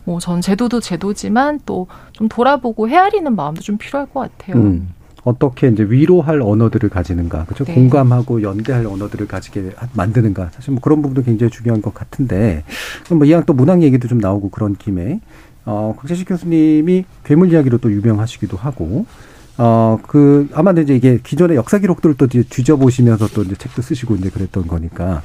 [0.04, 4.56] 뭐 전 제도도 제도지만 또 좀 돌아보고 헤아리는 마음도 좀 필요할 것 같아요.
[4.62, 4.94] 음.
[5.24, 7.64] 어떻게 이제 위로할 언어들을 가지는가, 그죠?
[7.64, 7.74] 네.
[7.74, 10.50] 공감하고 연대할 언어들을 가지게 하- 만드는가.
[10.52, 12.62] 사실 뭐 그런 부분도 굉장히 중요한 것 같은데,
[13.04, 15.20] 그럼 뭐 이왕 또 문학 얘기도 좀 나오고 그런 김에,
[15.64, 19.06] 어, 곽재식 교수님이 괴물 이야기로 또 유명하시기도 하고,
[19.56, 24.28] 어, 그, 아마 이제 이게 기존의 역사 기록들을 또 뒤져보시면서 또 이제 책도 쓰시고 이제
[24.28, 25.22] 그랬던 거니까,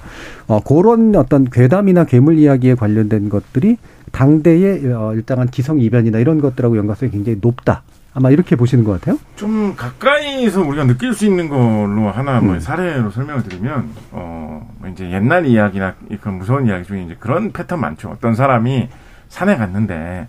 [0.48, 3.78] 어, 그런 어떤 괴담이나 괴물 이야기에 관련된 것들이
[4.12, 7.84] 당대의 어, 일당한 기성 이변이나 이런 것들하고 연관성이 굉장히 높다.
[8.14, 9.20] 아마 이렇게 보시는 것 같아요.
[9.36, 12.60] 좀 가까이서 우리가 느낄 수 있는 걸로 하나 뭐 음.
[12.60, 18.10] 사례로 설명을 드리면 어뭐 이제 옛날 이야기나 그런 무서운 이야기 중에 이제 그런 패턴 많죠.
[18.10, 18.90] 어떤 사람이
[19.30, 20.28] 산에 갔는데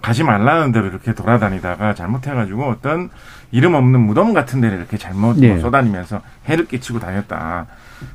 [0.00, 3.10] 가지 말라는 대로 이렇게 돌아다니다가 잘못해가지고 어떤
[3.52, 5.48] 이름 없는 무덤 같은 데를 이렇게 잘못 네.
[5.48, 7.66] 뭐 쏘다니면서 해를 끼치고 다녔다.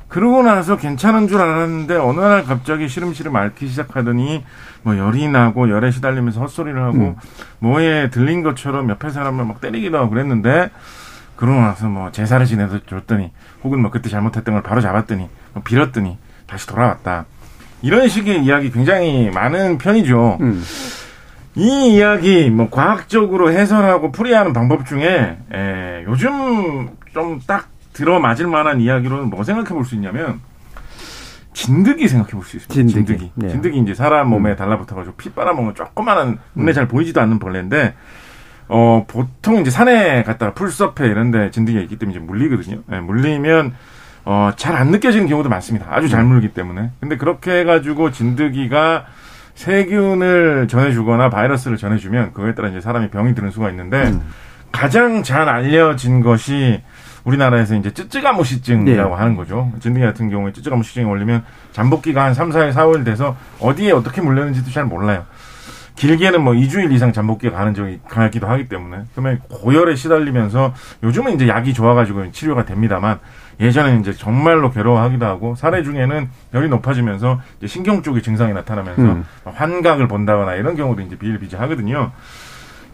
[0.08, 4.44] 그러고 나서 괜찮은 줄 알았는데 어느 날 갑자기 시름시름 앓기 시작하더니
[4.82, 7.16] 뭐 열이 나고 열에 시달리면서 헛소리를 하고 음.
[7.60, 10.70] 뭐에 들린 것처럼 옆에 사람을 막 때리기도 하고 그랬는데
[11.36, 13.30] 그러고 나서 뭐 제사를 지내서 줬더니
[13.62, 17.26] 혹은 뭐 그때 잘못했던 걸 바로 잡았더니 뭐 빌었더니 다시 돌아왔다.
[17.82, 20.38] 이런 식의 이야기 굉장히 많은 편이죠.
[20.40, 20.64] 음.
[21.56, 29.30] 이 이야기 뭐 과학적으로 해설하고 풀이하는 방법 중에 에, 요즘 좀 딱 들어맞을 만한 이야기로는
[29.30, 30.40] 뭐 생각해 볼 수 있냐면
[31.54, 32.74] 진드기 생각해 볼 수 있습니다.
[32.74, 32.92] 진드기.
[33.18, 33.32] 진드기.
[33.36, 33.48] 네.
[33.48, 37.94] 진드기 이제 사람 몸에 달라붙어가지고 피 빨아먹는 조그마한 눈에 잘 보이지도 않는 벌레인데
[38.68, 42.82] 어 보통 이제 산에 갔다가 풀숲에 이런데 진드기가 있기 때문에 이제 물리거든요.
[42.92, 43.72] 예, 물리면
[44.26, 45.86] 어 잘 안 느껴지는 경우도 많습니다.
[45.88, 46.90] 아주 잘 물기 때문에.
[47.00, 49.06] 근데 그렇게 해가지고 진드기가
[49.56, 54.14] 세균을 전해주거나 바이러스를 전해주면 그거에 따라 이제 사람이 병이 드는 수가 있는데
[54.70, 56.82] 가장 잘 알려진 것이
[57.24, 59.20] 우리나라에서 이제 쯔쯔가무시증이라고 네.
[59.20, 59.72] 하는 거죠.
[59.80, 64.84] 진드기 같은 경우에 쯔쯔가무시증이 걸리면 잠복기가 한 3, 4일, 4일 돼서 어디에 어떻게 물렸는지도 잘
[64.84, 65.24] 몰라요.
[65.96, 71.48] 길게는 뭐 2주일 이상 잠복기가 가는 적이 가기도 하기 때문에 그러면 고열에 시달리면서 요즘은 이제
[71.48, 73.18] 약이 좋아가지고 치료가 됩니다만
[73.58, 79.24] 예전에는 이제 정말로 괴로워하기도 하고 사례 중에는 열이 높아지면서 이제 신경 쪽의 증상이 나타나면서 음.
[79.44, 82.12] 환각을 본다거나 이런 경우도 이제 비일비재하거든요.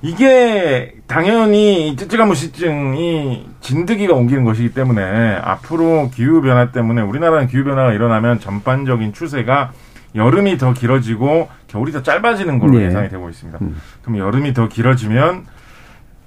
[0.02, 7.92] 이게 당연히 이 쯔쯔가무시증이 진드기가 옮기는 것이기 때문에 앞으로 기후 변화 때문에 우리나라는 기후 변화가
[7.92, 9.70] 일어나면 전반적인 추세가
[10.14, 12.86] 여름이 더 길어지고 겨울이 더 짧아지는 걸로 네.
[12.86, 13.58] 예상이 되고 있습니다.
[13.62, 13.80] 음.
[14.02, 15.46] 그럼 여름이 더 길어지면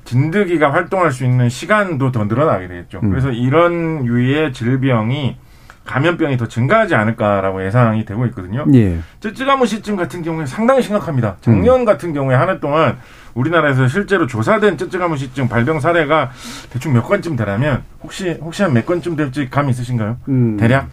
[0.05, 2.99] 진드기가 활동할 수 있는 시간도 더 늘어나게 되겠죠.
[3.03, 3.09] 음.
[3.09, 5.37] 그래서 이런 유의 질병이
[5.83, 8.65] 감염병이 더 증가하지 않을까라고 예상이 되고 있거든요.
[8.73, 8.97] 예.
[9.19, 11.37] 쯔쯔가무시증 같은 경우에 상당히 심각합니다.
[11.41, 11.85] 작년 음.
[11.85, 12.97] 같은 경우에 한 해 동안
[13.35, 16.31] 우리나라에서 실제로 조사된 쯔쯔가무시증 발병 사례가
[16.71, 20.17] 대충 몇 건쯤 되냐면 혹시 혹시 한 몇 건쯤 될지 감 있으신가요?
[20.29, 20.87] 음, 대략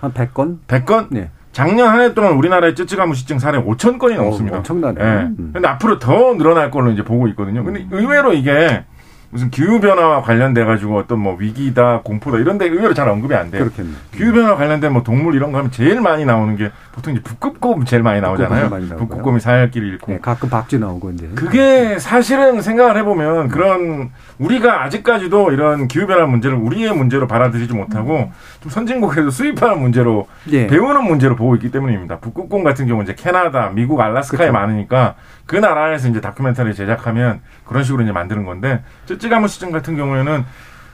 [0.00, 0.58] 한 100건?
[0.66, 1.08] 100건?
[1.10, 1.30] 네.
[1.52, 4.58] 작년 한 해 동안 우리나라의 쯔쯔가무시증 사례 5천 건이 어, 넘습니다.
[4.58, 5.00] 엄청나네.
[5.00, 5.04] 예.
[5.38, 5.50] 음.
[5.52, 7.64] 근데 앞으로 더 늘어날 걸로 이제 보고 있거든요.
[7.64, 8.84] 근데 의외로 이게
[9.32, 13.50] 무슨 기후 변화와 관련돼 가지고 어떤 뭐 위기다, 공포다 이런 데 의외로 잘 언급이 안
[13.50, 13.62] 돼요.
[13.64, 13.90] 그렇겠네.
[14.10, 17.84] 기후 변화 관련된 뭐 동물 이런 거 하면 제일 많이 나오는 게 보통 이제 북극곰
[17.84, 18.68] 제일 많이 나오잖아요.
[18.98, 20.12] 북극곰이 사흘길 잃고.
[20.12, 21.30] 네, 가끔 박쥐 나오고 이제.
[21.36, 27.72] 그게 사실은 생각을 해 보면 그런 우리가 아직까지도 이런 기후 변화 문제를 우리의 문제로 받아들이지
[27.72, 30.66] 못하고 좀 선진국에서 수입하는 문제로 예.
[30.66, 32.18] 배우는 문제로 보고 있기 때문입니다.
[32.18, 34.52] 북극곰 같은 경우 이제 캐나다, 미국, 알라스카에 그쵸.
[34.52, 35.14] 많으니까
[35.50, 40.44] 그 나라에서 이제 다큐멘터리 제작하면 그런 식으로 이제 만드는 건데 쯔쯔가무시증 같은 경우에는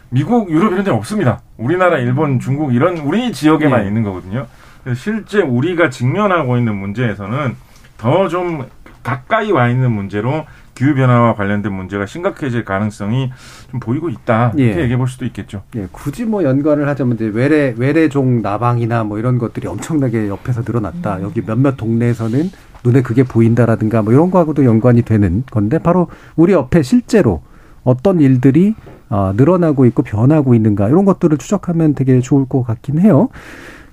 [0.09, 1.43] 미국, 유럽 이런 데 없습니다.
[1.59, 3.87] 우리나라, 일본, 중국 이런 우리 지역에만 예.
[3.87, 4.47] 있는 거거든요.
[4.83, 7.55] 그래서 실제 우리가 직면하고 있는 문제에서는
[7.99, 8.65] 더 좀
[9.03, 13.31] 가까이 와 있는 문제로 기후 변화와 관련된 문제가 심각해질 가능성이
[13.71, 14.53] 좀 보이고 있다.
[14.57, 14.83] 이렇게 예.
[14.85, 15.65] 얘기해 볼 수도 있겠죠.
[15.77, 21.21] 예, 굳이 뭐 연관을 하자면 이제 외래 외래종 나방이나 뭐 이런 것들이 엄청나게 옆에서 늘어났다.
[21.21, 22.51] 여기 몇몇 동네에서는
[22.87, 27.43] 눈에 그게 보인다라든가 뭐 이런 거하고도 연관이 되는 건데 바로 우리 옆에 실제로
[27.85, 28.75] 어떤 일들이
[29.09, 33.29] 어, 늘어나고 있고 변하고 있는가 이런 것들을 추적하면 되게 좋을 것 같긴 해요.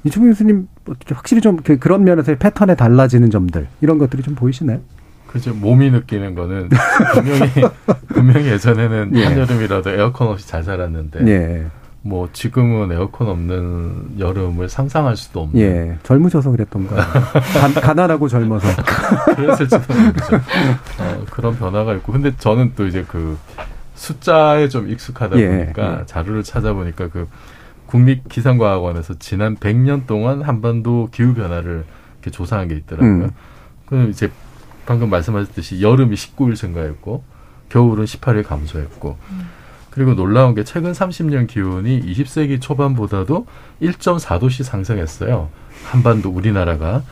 [0.04, 4.80] 이주민 교수님 어떻게 확실히 좀 그, 그런 면에서의 패턴에 달라지는 점들 이런 것들이 좀 보이시나요?
[5.28, 6.70] 그죠 몸이 느끼는 거는
[7.14, 7.52] 분명히
[8.10, 9.26] 분명히 예전에는 예.
[9.26, 11.66] 한여름이라도 에어컨 없이 잘 살았는데 예,
[12.06, 16.98] 뭐 지금은 에어컨 없는 여름을 상상할 수도 없는 예, 젊으셔서 그랬던가.
[16.98, 18.68] 간, 가난하고 젊어서.
[19.36, 20.36] 그랬을지도 모르죠.
[21.00, 23.38] 어, 그런 변화가 있고 근데 저는 또 이제 그
[23.96, 26.06] 숫자에 좀 익숙하다 예, 보니까 예.
[26.06, 27.28] 자료를 찾아보니까 그
[27.86, 31.86] 국립기상과학원에서 지난 100년 동안 한반도 기후 변화를
[32.16, 33.26] 이렇게 조사한 게 있더라고요.
[33.26, 33.32] 음.
[33.86, 34.30] 그 이제
[34.86, 37.24] 방금 말씀하셨듯이 여름이 19일 증가했고
[37.70, 39.18] 겨울은 18일 감소했고
[39.94, 43.46] 그리고 놀라운 게 최근 30년 기온이 20세기 초반보다도
[43.80, 45.50] 1.4도씩 상승했어요.
[45.86, 47.04] 한반도 우리나라가.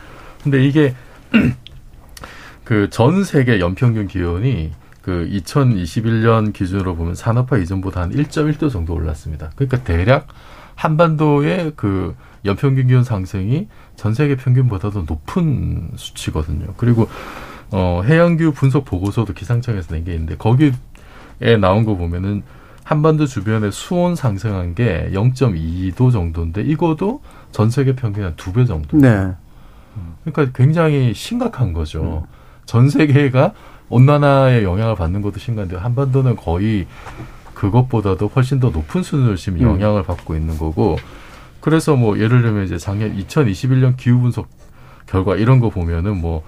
[0.43, 0.95] 근데 이게
[2.63, 4.71] 그 전 세계 연평균 기온이
[5.03, 9.51] 그 2021년 기준으로 보면 산업화 이전보다 한 1.1도 정도 올랐습니다.
[9.55, 10.27] 그러니까 대략
[10.75, 12.15] 한반도의 그
[12.45, 16.73] 연평균 기온 상승이 전 세계 평균보다도 높은 수치거든요.
[16.77, 17.07] 그리고
[17.71, 20.71] 어 해양기후 분석 보고서도 기상청에서 낸 게 있는데 거기에
[21.59, 22.41] 나온 거 보면은
[22.91, 27.21] 한반도 주변에 수온 상승한 게 0.2도 정도인데 이거도
[27.53, 28.97] 전 세계 평균 한 두 배 정도.
[28.97, 29.31] 네.
[30.25, 32.27] 그러니까 굉장히 심각한 거죠.
[32.65, 33.53] 전 세계가
[33.87, 36.85] 온난화의 영향을 받는 것도 심각한데 한반도는 거의
[37.53, 39.63] 그것보다도 훨씬 더 높은 수준으로 지금 음.
[39.67, 40.97] 영향을 받고 있는 거고
[41.61, 44.49] 그래서 뭐 예를 들면 이제 작년 2021년 기후 분석
[45.05, 46.43] 결과 이런 거 보면은 뭐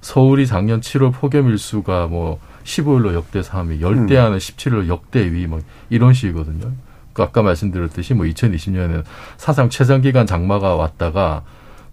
[0.00, 4.24] 서울이 작년 7월 폭염 일수가 뭐 15일로 역대 3위, 열대 음.
[4.24, 6.72] 안은 17일로 역대 2위 뭐 이런 식이거든요.
[7.12, 9.04] 그 아까 말씀드렸듯이 뭐 2020년에는
[9.36, 11.42] 사상 최장 기간 장마가 왔다가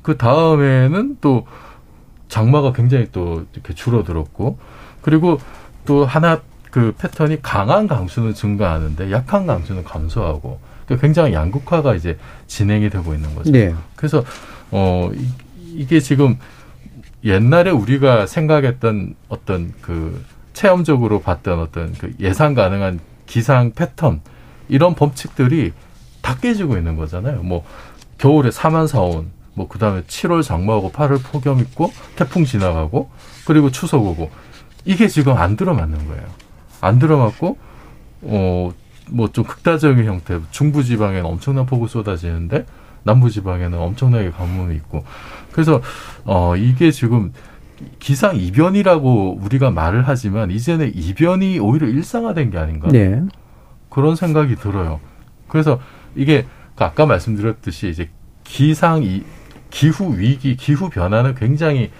[0.02, 1.46] 그 다음에는 또
[2.30, 4.58] 장마가 굉장히 또 이렇게 줄어들었고
[5.02, 5.40] 그리고
[5.86, 12.90] 또 하나 그 패턴이 강한 강수는 증가하는데 약한 강수는 감소하고 그러니까 굉장히 양극화가 이제 진행이
[12.90, 13.52] 되고 있는 거죠.
[13.52, 13.74] 네.
[13.96, 14.24] 그래서
[14.72, 15.28] 어 이-
[15.82, 16.38] 이게 지금
[17.24, 20.24] 옛날에 우리가 생각했던 어떤 그
[20.60, 24.20] 체험적으로 봤던 어떤 그 예상 가능한 기상 패턴
[24.68, 25.72] 이런 법칙들이
[26.22, 27.44] 다 깨지고 있는 거잖아요.
[27.44, 27.64] 뭐
[28.18, 33.10] 겨울에 사만 사온, 뭐 그다음에 7월 장마하고 8월 폭염 있고 태풍 지나가고
[33.46, 34.32] 그리고 추석 오고
[34.84, 36.24] 이게 지금 안 들어맞는 거예요.
[36.82, 37.58] 안 들어맞고
[38.24, 38.72] 어
[39.12, 42.66] 뭐 좀 극단적인 형태 중부 지방에는 엄청난 폭우 쏟아지는데
[43.02, 45.04] 남부 지방에는 엄청나게 가뭄이 있고
[45.52, 45.82] 그래서
[46.26, 47.34] 어 이게 지금
[48.00, 53.22] 기상 이변이라고 우리가 말을 하지만 이제는 이변이 오히려 일상화된 게 아닌가 네.
[53.90, 55.00] 그런 생각이 들어요.
[55.48, 55.80] 그래서
[56.16, 58.10] 이게 그 아까 말씀드렸듯이 이제
[58.44, 59.24] 기상 이
[59.70, 61.92] 기후 위기, 기후 변화는 굉장히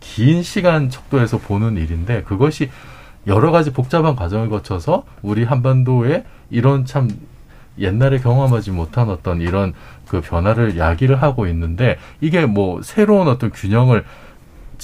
[0.00, 2.70] 긴 시간 척도에서 보는 일인데 그것이
[3.26, 7.08] 여러 가지 복잡한 과정을 거쳐서 우리 한반도에 이런 참
[7.78, 9.72] 옛날에 경험하지 못한 어떤 이런
[10.06, 14.04] 그 변화를 야기를 하고 있는데 이게 뭐 새로운 어떤 균형을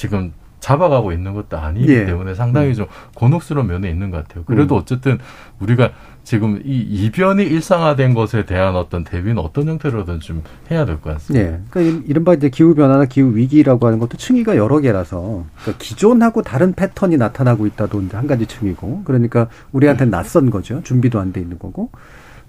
[0.00, 2.06] 지금 잡아가고 있는 것도 아니기 예.
[2.06, 4.44] 때문에 상당히 좀 곤혹스러운 면이 있는 것 같아요.
[4.44, 4.80] 그래도 음.
[4.80, 5.18] 어쨌든
[5.58, 5.90] 우리가
[6.24, 11.46] 지금 이 이변이 일상화된 것에 대한 어떤 대비는 어떤 형태로든 좀 해야 될 것 같습니다.
[11.46, 11.60] 예.
[11.68, 16.40] 그러니까 이- 이른바 이제 기후 변화나 기후 위기라고 하는 것도 층위가 여러 개라서 그러니까 기존하고
[16.42, 20.82] 다른 패턴이 나타나고 있다도 한 가지 층이고 그러니까 우리한테는 낯선 거죠.
[20.82, 21.90] 준비도 안 돼 있는 거고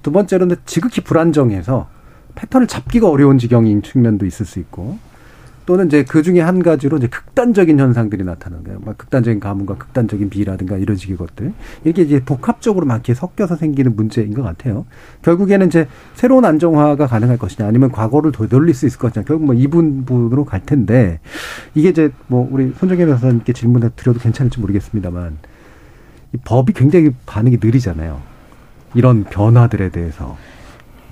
[0.03, 1.87] 두 번째로는 지극히 불안정해서
[2.35, 4.97] 패턴을 잡기가 어려운 지경인 측면도 있을 수 있고
[5.65, 8.79] 또는 이제 그 중에 한 가지로 이제 극단적인 현상들이 나타나는 거예요.
[8.83, 11.53] 막 극단적인 가뭄과 극단적인 비라든가 이런 식의 것들.
[11.83, 14.85] 이렇게 이제 복합적으로 막 이렇게 섞여서 생기는 문제인 것 같아요.
[15.21, 20.45] 결국에는 이제 새로운 안정화가 가능할 것이냐 아니면 과거를 되돌릴 수 있을 것이냐 결국 뭐 이분분으로
[20.45, 21.19] 갈 텐데
[21.75, 25.37] 이게 이제 뭐 우리 손정혜 변호사님께 질문을 드려도 괜찮을지 모르겠습니다만
[26.33, 28.21] 이 법이 굉장히 반응이 느리잖아요.
[28.93, 30.37] 이런 변화들에 대해서.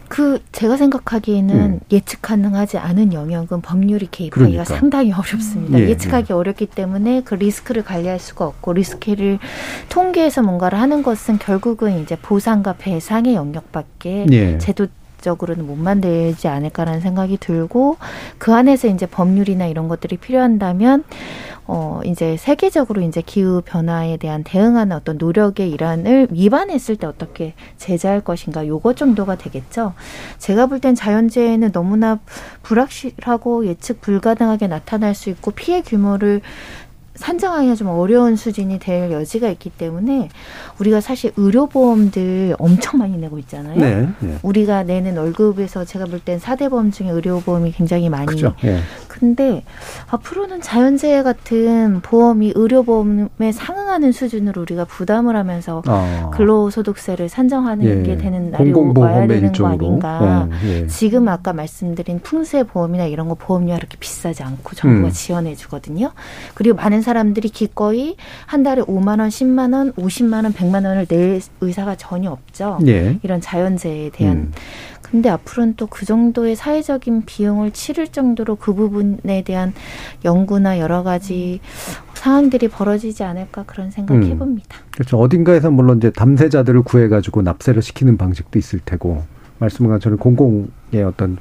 [0.10, 1.80] 그 제가 생각하기에는 음.
[1.92, 4.64] 예측 가능하지 않은 영역은 법률이 개입하기가 그러니까.
[4.66, 5.80] 상당히 어렵습니다.
[5.80, 9.40] 예, 예, 측하기 어렵기 때문에 그 리스크를 관리할 수가 없고 리스크를
[9.88, 14.58] 통계해서 뭔가를 하는 것은 결국은 이제 보상과 배상의 영역밖에 예.
[14.58, 14.88] 제도
[15.22, 17.98] 적으로는 못 만들지 않을까라는 생각이 들고
[18.38, 21.04] 그 안에서 이제 법률이나 이런 것들이 필요한다면
[21.72, 28.22] 어 이제 세계적으로 이제 기후 변화에 대한 대응하는 어떤 노력의 일환을 위반했을 때 어떻게 제재할
[28.22, 29.94] 것인가 요거 정도가 되겠죠.
[30.40, 32.18] 제가 볼 땐 자연재해는 너무나
[32.64, 36.42] 불확실하고 예측 불가능하게 나타날 수 있고 피해 규모를
[37.16, 40.30] 산정하기가 좀 어려운 수준이 될 여지가 있기 때문에
[40.80, 43.78] 우리가 사실 의료보험들 엄청 많이 내고 있잖아요.
[43.80, 44.08] 네.
[44.24, 44.38] 예.
[44.44, 48.54] 우리가 내는 월급에서 제가 볼 땐 사대 보험 중에 의료보험이 굉장히 많이 그죠.
[48.66, 48.80] 예.
[49.08, 49.64] 근데
[50.10, 56.30] 앞으로는 자연재해 같은 보험이 의료보험에 상응하는 수준으로 우리가 부담을 하면서 아.
[56.34, 58.04] 근로소득세를 산정하는 예.
[58.04, 59.74] 게 되는 날이 와야 되는 거 일종으로.
[59.88, 60.48] 아닌가.
[60.64, 60.88] 예, 예.
[60.88, 65.12] 지금 아까 말씀드린 풍수보험이나 이런 거 보험료가 그렇게 비싸지 않고 정부가 음.
[65.12, 66.12] 지원해 주거든요.
[66.54, 68.16] 그리고 많은 사람들이 기꺼이
[68.46, 72.80] 한 달에 5만 원, 10만 원, 50만 원, 100만 원을 낼 의사가 전혀 없죠.
[72.88, 73.20] 예.
[73.24, 74.52] 이런 자연재해에 대한 음.
[75.02, 79.74] 근데 앞으로는 또 그 정도의 사회적인 비용을 치를 정도로 그 부분에 대한
[80.24, 81.60] 연구나 여러 가지
[82.14, 84.24] 상황들이 벌어지지 않을까 그런 생각 음.
[84.24, 84.78] 해봅니다.
[84.92, 85.18] 그렇죠.
[85.18, 89.24] 어딘가에서 물론 이제 담세자들을 구해 가지고 납세를 시키는 방식도 있을 테고,
[89.58, 91.38] 말씀한 것처럼 공공의 어떤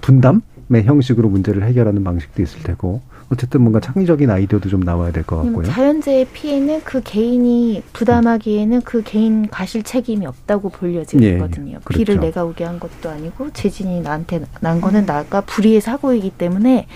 [0.00, 3.02] 분담의 형식으로 문제를 해결하는 방식도 있을 테고,
[3.34, 5.66] 어쨌든 뭔가 창의적인 아이디어도 좀 나와야 될 것 같고요.
[5.66, 11.80] 자연재해 피해는 그 개인이 부담하기에는 그 개인 과실 책임이 없다고 예, 볼려지거든요.
[11.84, 11.98] 그렇죠.
[11.98, 16.86] 비를 내가 오게 한 것도 아니고 재진이 나한테 난 거는 나가 불의의 사고이기 때문에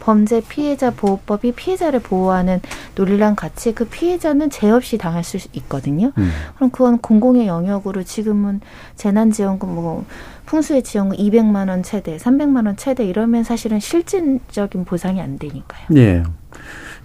[0.00, 2.60] 범죄 피해자 보호법이 피해자를 보호하는
[2.94, 6.12] 논리랑 같이 그 피해자는 죄 없이 당할 수 있거든요.
[6.16, 6.30] 음.
[6.54, 8.60] 그럼 그건 공공의 영역으로 지금은
[8.94, 10.04] 재난지원금 뭐
[10.46, 15.86] 풍수의 지원금 200만 원 최대, 300만 원 최대 이러면 사실은 실질적인 보상이 안 되니까요.
[15.96, 16.22] 예.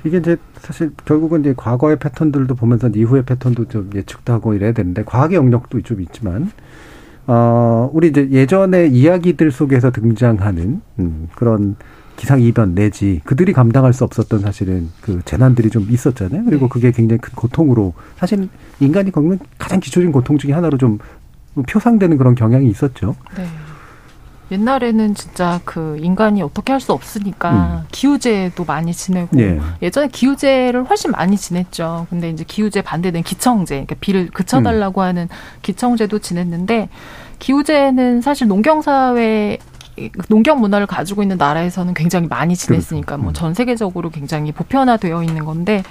[0.03, 5.03] 이게 이제 사실 결국은 이제 과거의 패턴들도 보면서 이후의 패턴도 좀 예측도 하고 이래야 되는데
[5.03, 6.51] 과학의 영역도 좀 있지만
[7.27, 11.75] 어 우리 이제 예전의 이야기들 속에서 등장하는 음, 그런
[12.15, 16.45] 기상 이변 내지 그들이 감당할 수 없었던 사실은 그 재난들이 좀 있었잖아요.
[16.45, 18.47] 그리고 그게 굉장히 큰 고통으로 사실
[18.79, 20.99] 인간이 겪는 가장 기초적인 고통 중에 하나로 좀
[21.67, 23.15] 표상되는 그런 경향이 있었죠.
[23.35, 23.45] 네.
[24.51, 29.61] 옛날에는 진짜 그 인간이 어떻게 할 수 없으니까 기후제도 많이 지내고 예.
[29.81, 32.07] 예전에 기후제를 훨씬 많이 지냈죠.
[32.09, 35.29] 근데 이제 기후제 반대된 기청제, 그러니까 비를 그쳐달라고 하는
[35.61, 36.89] 기청제도 지냈는데
[37.39, 39.59] 기후제는 사실 농경 사회
[40.27, 45.83] 농경 문화를 가지고 있는 나라에서는 굉장히 많이 지냈으니까 뭐전 세계적으로 굉장히 보편화되어 있는 건데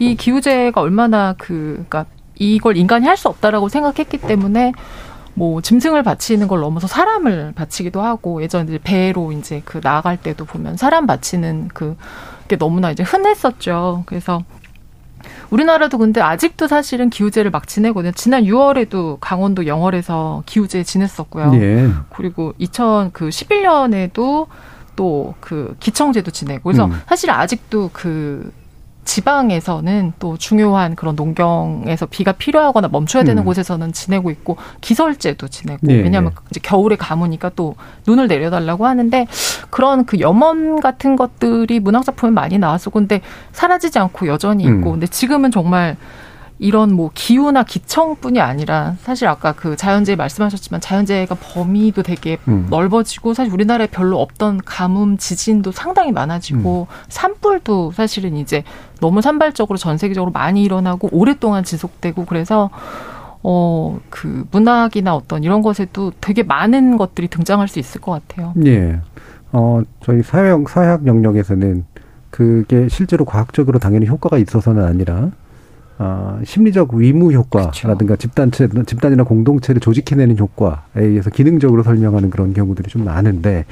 [0.00, 4.72] 이 기후제가 얼마나 그 그러니까 이걸 인간이 할 수 없다라고 생각했기 때문에
[5.34, 10.44] 뭐 짐승을 바치는 걸 넘어서 사람을 바치기도 하고 예전에 이제 배로 이제 그 나아갈 때도
[10.44, 14.04] 보면 사람 바치는 그게 너무나 이제 흔했었죠.
[14.06, 14.42] 그래서
[15.50, 18.12] 우리나라도 근데 아직도 사실은 기후제를 막 지내거든요.
[18.12, 21.52] 지난 6월에도 강원도 영월에서 기후제 지냈었고요.
[21.54, 21.88] 예.
[22.10, 24.46] 그리고 2011년에도
[24.96, 26.92] 또 그 기청제도 지내고 그래서 음.
[27.08, 28.52] 사실 아직도 그
[29.04, 33.44] 지방에서는 또 중요한 그런 농경에서 비가 필요하거나 멈춰야 되는 음.
[33.44, 36.44] 곳에서는 지내고 있고 기설제도 지내고 예, 왜냐하면 예.
[36.50, 37.76] 이제 겨울에 가무니까 또
[38.06, 39.26] 눈을 내려달라고 하는데
[39.70, 43.20] 그런 그 염원 같은 것들이 문학 작품에 많이 나왔어 근데
[43.52, 44.92] 사라지지 않고 여전히 있고 음.
[44.92, 45.96] 근데 지금은 정말
[46.58, 52.66] 이런 뭐 기후나 기청뿐이 아니라 사실 아까 그 자연재해 말씀하셨지만 자연재해가 범위도 되게 음.
[52.70, 56.94] 넓어지고 사실 우리나라에 별로 없던 가뭄, 지진도 상당히 많아지고 음.
[57.08, 58.62] 산불도 사실은 이제
[59.00, 62.70] 너무 산발적으로 전 세계적으로 많이 일어나고 오랫동안 지속되고 그래서
[63.42, 68.54] 어 그 문학이나 어떤 이런 것에도 되게 많은 것들이 등장할 수 있을 것 같아요.
[68.64, 69.00] 예.
[69.52, 71.84] 어, 저희 사회학, 사회학 영역에서는
[72.30, 75.30] 그게 실제로 과학적으로 당연히 효과가 있어서는 아니라
[75.98, 83.04] 어, 심리적 의무 효과라든가 집단체, 집단이나 공동체를 조직해내는 효과에 의해서 기능적으로 설명하는 그런 경우들이 좀
[83.04, 83.64] 많은데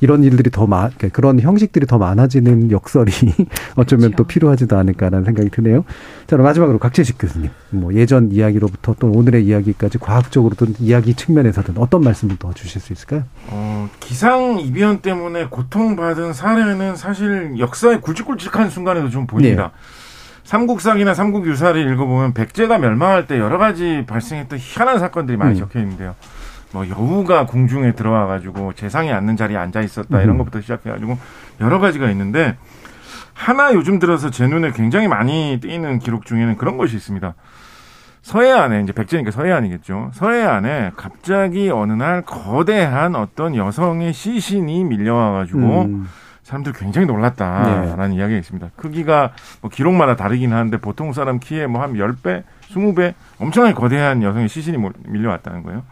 [0.00, 3.12] 이런 일들이 더 많, 그런 형식들이 더 많아지는 역설이
[3.76, 4.16] 어쩌면 그렇죠.
[4.16, 5.84] 또 필요하지도 않을까라는 생각이 드네요.
[6.26, 12.36] 자, 마지막으로 각재식 교수님, 뭐 예전 이야기로부터 또 오늘의 이야기까지 과학적으로든 이야기 측면에서든 어떤 말씀을
[12.36, 13.22] 더 주실 수 있을까요?
[13.46, 19.68] 어, 기상 이변 때문에 고통받은 사례는 사실 역사의 굵직굵직한 순간에도 좀 보입니다.
[19.68, 20.11] 네.
[20.52, 25.58] 삼국사기나 삼국유사를 읽어보면 백제가 멸망할 때 여러 가지 발생했던 희한한 사건들이 많이 음.
[25.58, 26.14] 적혀 있는데요.
[26.72, 30.38] 뭐 여우가 궁중에 들어와 가지고 재상이 앉는 자리에 앉아 있었다 이런 음.
[30.38, 31.16] 것부터 시작해 가지고
[31.62, 32.58] 여러 가지가 있는데
[33.32, 37.32] 하나 요즘 들어서 제 눈에 굉장히 많이 띄는 기록 중에는 그런 것이 있습니다.
[38.20, 40.10] 서해안에 이제 백제니까 서해안이겠죠.
[40.12, 46.08] 서해안에 갑자기 어느 날 거대한 어떤 여성의 시신이 밀려와 가지고 음.
[46.42, 48.16] 사람들 굉장히 놀랐다라는 네.
[48.16, 48.70] 이야기가 있습니다.
[48.76, 54.76] 크기가 뭐 기록마다 다르긴 하는데 보통 사람 키에 뭐한 10배, 20배 엄청나게 거대한 여성의 시신이
[55.06, 55.82] 밀려왔다는 거예요.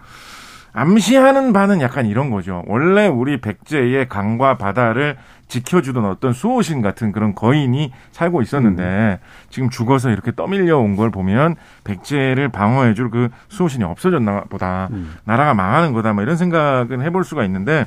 [0.72, 2.62] 암시하는 바는 약간 이런 거죠.
[2.68, 5.16] 원래 우리 백제의 강과 바다를
[5.48, 9.26] 지켜주던 어떤 수호신 같은 그런 거인이 살고 있었는데 음.
[9.50, 14.88] 지금 죽어서 이렇게 떠밀려 온 걸 보면 백제를 방어해줄 그 수호신이 없어졌나 보다.
[14.92, 15.16] 음.
[15.24, 16.12] 나라가 망하는 거다.
[16.12, 17.86] 뭐 이런 생각은 해볼 수가 있는데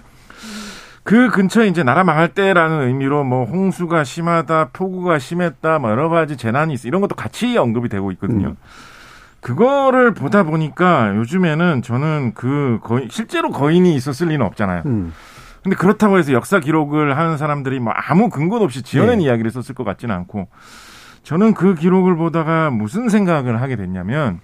[1.04, 6.38] 그 근처에 이제 나라 망할 때라는 의미로 뭐 홍수가 심하다, 폭우가 심했다, 뭐 여러 가지
[6.38, 8.49] 재난이 있어 이런 것도 같이 언급이 되고 있거든요.
[8.49, 8.56] 음.
[9.41, 14.84] 그거를 보다 보니까 요즘에는 저는 그 거의 실제로 거인이 있었을 리는 없잖아요.
[14.86, 15.14] 음.
[15.62, 19.26] 근데 그렇다고 해서 역사 기록을 하는 사람들이 뭐 아무 근거 없이 지어낸 네.
[19.26, 20.47] 이야기를 썼을 것 같지는 않고
[21.24, 24.39] 저는 그 기록을 보다가 무슨 생각을 하게 됐냐면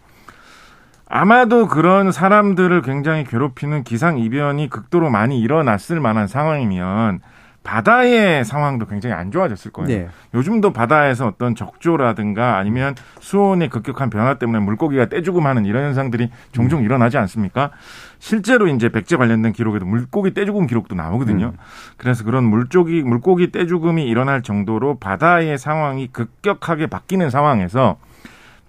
[1.10, 7.22] 아마도 그런 사람들을 굉장히 괴롭히는 기상 이변이 극도로 많이 일어났을 만한 상황이면
[7.64, 9.88] 바다의 상황도 굉장히 안 좋아졌을 거예요.
[9.88, 10.08] 네.
[10.34, 16.80] 요즘도 바다에서 어떤 적조라든가 아니면 수온의 급격한 변화 때문에 물고기가 떼죽음 하는 이런 현상들이 종종
[16.80, 16.86] 음.
[16.86, 17.72] 일어나지 않습니까?
[18.20, 21.48] 실제로 이제 백제 관련된 기록에도 물고기 떼죽음 기록도 나오거든요.
[21.48, 21.58] 음.
[21.98, 27.98] 그래서 그런 물고기 물고기 떼죽음이 일어날 정도로 바다의 상황이 급격하게 바뀌는 상황에서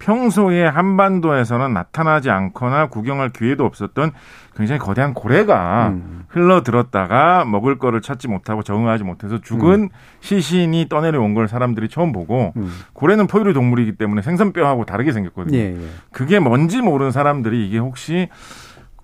[0.01, 4.11] 평소에 한반도에서는 나타나지 않거나 구경할 기회도 없었던
[4.55, 6.23] 굉장히 거대한 고래가 음.
[6.27, 9.89] 흘러들었다가 먹을 거를 찾지 못하고 적응하지 못해서 죽은 음.
[10.19, 12.71] 시신이 떠내려온 걸 사람들이 처음 보고 음.
[12.93, 15.57] 고래는 포유류 동물이기 때문에 생선뼈하고 다르게 생겼거든요.
[15.57, 15.87] 예, 예.
[16.11, 18.27] 그게 뭔지 모르는 사람들이 이게 혹시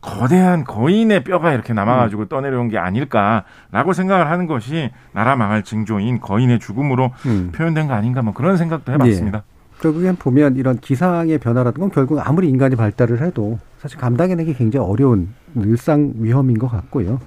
[0.01, 2.27] 거대한 거인의 뼈가 이렇게 남아가지고 음.
[2.27, 7.51] 떠내려온 게 아닐까라고 생각을 하는 것이 나라 망할 징조인 거인의 죽음으로 음.
[7.53, 9.39] 표현된 거 아닌가 뭐 그런 생각도 해봤습니다.
[9.39, 9.56] 예.
[9.81, 15.29] 결국엔 보면 이런 기상의 변화라든 건 결국 아무리 인간이 발달을 해도 사실 감당해내기 굉장히 어려운
[15.55, 17.19] 일상 위험인 것 같고요.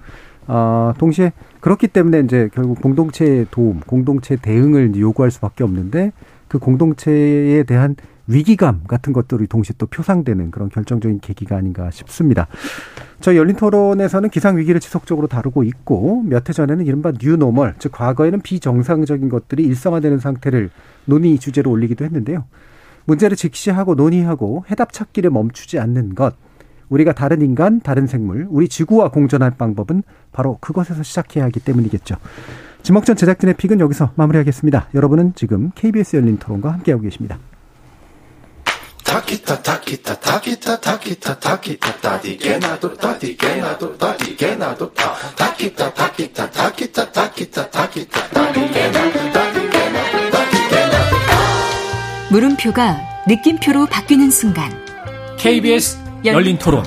[0.47, 6.13] 아, 동시에 그렇기 때문에 이제 결국 공동체의 도움, 공동체 대응을 요구할 수밖에 없는데
[6.49, 7.95] 그 공동체에 대한
[8.31, 12.47] 위기감 같은 것들이 동시에 또 표상되는 그런 결정적인 계기가 아닌가 싶습니다.
[13.21, 18.41] 저희 열린 토론에서는 기상 위기를 지속적으로 다루고 있고 몇 해 전에는 이른바 뉴노멀, 즉 과거에는
[18.41, 20.71] 비정상적인 것들이 일상화되는 상태를
[21.05, 22.45] 논의 주제로 올리기도 했는데요.
[23.05, 26.35] 문제를 직시하고 논의하고 해답 찾기를 멈추지 않는 것.
[26.89, 30.03] 우리가 다른 인간, 다른 생물, 우리 지구와 공존할 방법은
[30.33, 32.17] 바로 그것에서 시작해야 하기 때문이겠죠.
[32.83, 34.89] 지목전 제작진의 픽은 여기서 마무리하겠습니다.
[34.95, 37.39] 여러분은 지금 KBS 열린 토론과 함께하고 계십니다.
[39.31, 47.13] 타키타 타키타 타키타 타키타 타키타 타디게 나도 타디게 나도 타디게 나도 타 타키타 타키타 타키타
[47.13, 51.17] 타키타 타키타 타디게나도 타디게나도 타디게나도.
[52.31, 54.73] 물음표가 느낌표로 바뀌는 순간.
[55.39, 56.83] KBS 열린 토론.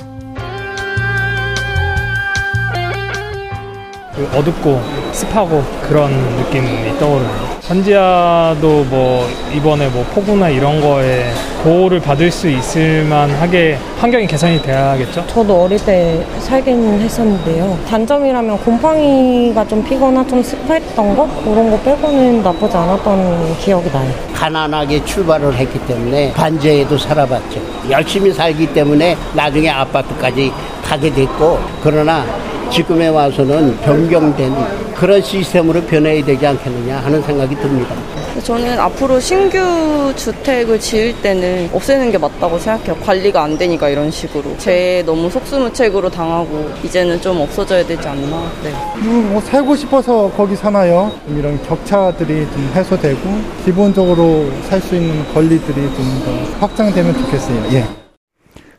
[4.14, 4.82] 그 어둡고
[5.14, 7.53] 습하고 그런 느낌이 떠오르네요.
[7.66, 15.26] 현지아도 뭐 이번에 뭐 폭우나 이런 거에 보호를 받을 수 있을 만하게 환경이 개선이 돼야겠죠?
[15.26, 17.78] 저도 어릴 때 살긴 했었는데요.
[17.88, 24.12] 단점이라면 곰팡이가 좀 피거나 좀 습했던 거 그런 거 빼고는 나쁘지 않았던 기억이 나요.
[24.34, 27.62] 가난하게 출발을 했기 때문에 반지에도 살아봤죠.
[27.88, 30.52] 열심히 살기 때문에 나중에 아파트까지
[30.84, 32.26] 가게 됐고 그러나
[32.70, 34.52] 지금에 와서는 변경된
[34.94, 37.94] 그런 시스템으로 변해야 되지 않겠느냐 하는 생각이 듭니다.
[38.42, 42.96] 저는 앞으로 신규 주택을 지을 때는 없애는 게 맞다고 생각해요.
[42.96, 44.56] 관리가 안 되니까 이런 식으로.
[44.58, 48.50] 제 너무 속수무책으로 당하고 이제는 좀 없어져야 되지 않나.
[48.64, 48.72] 네.
[48.96, 51.12] 음, 뭐 살고 싶어서 거기 사나요?
[51.28, 53.20] 이런 격차들이 좀 해소되고
[53.64, 57.64] 기본적으로 살 수 있는 권리들이 좀 더 확장되면 좋겠어요.
[57.72, 57.84] 예.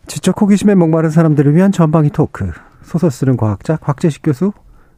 [0.07, 2.51] 지적 호기심에 목마른 사람들을 위한 전방위 토크.
[2.85, 4.53] 소설 쓰는 과학자 곽재식 교수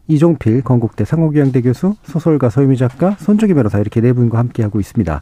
[0.07, 5.21] 이종필 건국대 상호교양대 교수, 소설가 서유미 작가, 손종희 변호사 이렇게 네 분과 함께하고 있습니다.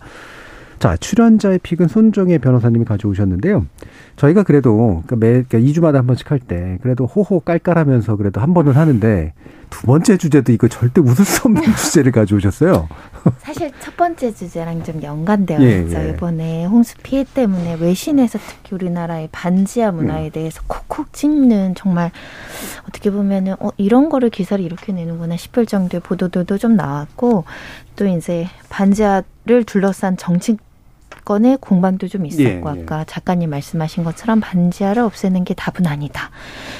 [0.78, 3.66] 자, 출연자의 픽은 손종혜 변호사님이 가져오셨는데요.
[4.18, 8.54] 저희가 그래도 그러니까 매 그러니까 2주마다 한 번씩 할 때 그래도 호호 깔깔하면서 그래도 한
[8.54, 9.34] 번은 하는데
[9.76, 12.88] 두 번째 주제도 이거 절대 웃을 수 없는 주제를 가져오셨어요.
[13.40, 15.98] 사실 첫 번째 주제랑 좀 연관되어 예, 있죠.
[15.98, 16.12] 예.
[16.12, 22.12] 이번에 홍수 피해 때문에 외신에서 특히 우리나라의 반지하 문화에 대해서 콕콕 찝는 정말
[22.88, 27.44] 어떻게 보면은 어, 이런 거를 기사를 이렇게 내는구나 싶을 정도의 보도들도 좀 나왔고
[27.98, 30.56] 또 이제 반지하를 둘러싼 정치
[31.26, 32.82] 권의 공방도 좀 있었고 예, 예.
[32.84, 36.30] 아까 작가님 말씀하신 것처럼 반지하를 없애는 게 답은 아니다.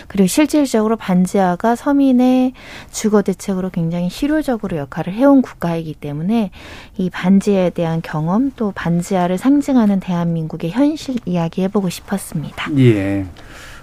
[0.08, 2.54] 그리고 실질적으로 반지하가 서민의
[2.92, 6.52] 주거 대책으로 굉장히 실효적으로 역할을 해온 국가이기 때문에
[6.98, 12.72] 이 반지하에 대한 경험 또 반지하를 상징하는 대한민국의 현실 이야기 해보고 싶었습니다.
[12.78, 13.26] 예.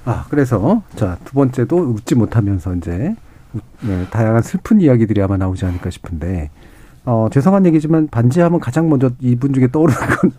[0.05, 3.15] 아, 그래서 자, 두 번째도 웃지 못하면서 이제
[3.53, 6.51] 웃- 네, 다양한 슬픈 이야기들이 아마 나오지 않을까 싶은데
[7.05, 10.33] 어, 죄송한 얘기지만 반지하면 가장 먼저 이분 중에 떠오르는 건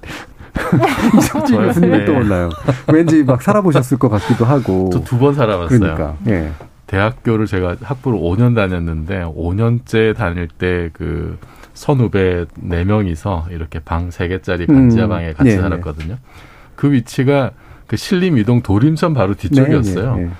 [1.17, 1.67] 이성진 저요?
[1.67, 2.05] 교수님이 네.
[2.05, 2.49] 떠올라요.
[2.91, 4.89] 왠지 막 살아보셨을 것 같기도 하고.
[4.91, 5.79] 저 두 번 살아봤어요.
[5.79, 6.15] 그러니까.
[6.27, 6.51] 예.
[6.87, 11.37] 대학교를 제가 학부를 5년 다녔는데 5년째 다닐 때 그
[11.73, 15.09] 선후배 4명이서 이렇게 방 3개짜리 반지하 음.
[15.09, 16.17] 방에 같이 네, 살았거든요.
[16.75, 17.49] 그 위치가
[17.87, 20.15] 그 신림 이동 도림천 바로 뒤쪽이었어요.
[20.15, 20.33] 네, 네, 네.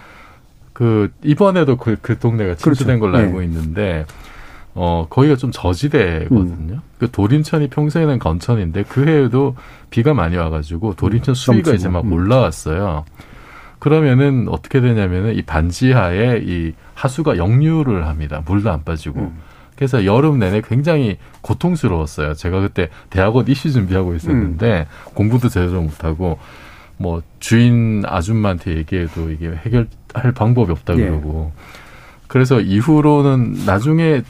[0.73, 3.11] 그 이번에도 그, 그 동네가 침수된 그렇죠.
[3.11, 3.45] 걸로 알고 네.
[3.45, 4.05] 있는데
[4.75, 6.73] 어 거기가 좀 저지대거든요.
[6.73, 6.81] 음.
[6.97, 9.55] 그 도림천이 평소에는 건천인데 그 해에도
[9.89, 11.75] 비가 많이 와가지고 도림천 수위가 넘치고.
[11.75, 12.13] 이제 막 음.
[12.13, 13.05] 올라왔어요.
[13.79, 18.41] 그러면은 어떻게 되냐면은 이 반지하에 이 하수가 역류를 합니다.
[18.45, 19.19] 물도 안 빠지고.
[19.19, 19.39] 음.
[19.75, 22.35] 그래서 여름 내내 굉장히 고통스러웠어요.
[22.35, 26.37] 제가 그때 대학원 입시 준비하고 있었는데 공부도 제대로 못하고
[26.97, 31.05] 뭐 주인 아줌마한테 얘기해도 이게 해결할 방법이 없다 예.
[31.05, 31.51] 그러고
[32.27, 34.23] 그래서 이후로는 나중에는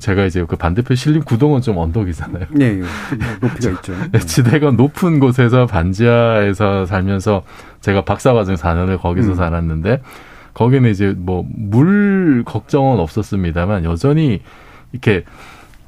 [0.00, 2.46] 제가 이제 그 반대편 신림 구동은 좀 언덕이잖아요.
[2.60, 2.80] 예, 예.
[2.80, 3.92] 좀 높이가 있죠.
[4.12, 7.42] 네, 지대가 높은 곳에서 반지하에서 살면서
[7.80, 9.34] 제가 박사과정 4년을 거기서 음.
[9.34, 10.02] 살았는데
[10.54, 14.42] 거기는 이제 뭐 물 걱정은 없었습니다만 여전히
[14.92, 15.24] 이렇게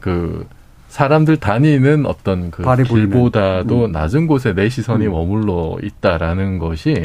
[0.00, 0.46] 그
[0.88, 2.62] 사람들 다니는 어떤 그.
[2.84, 3.92] 길보다도 음.
[3.92, 5.12] 낮은 곳에 내 시선이 음.
[5.12, 7.04] 머물러 있다라는 것이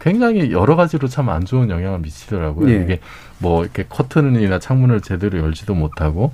[0.00, 2.70] 굉장히 여러 가지로 참 안 좋은 영향을 미치더라고요.
[2.70, 2.82] 예.
[2.82, 3.00] 이게
[3.38, 6.32] 뭐 이렇게 커튼이나 창문을 제대로 열지도 못하고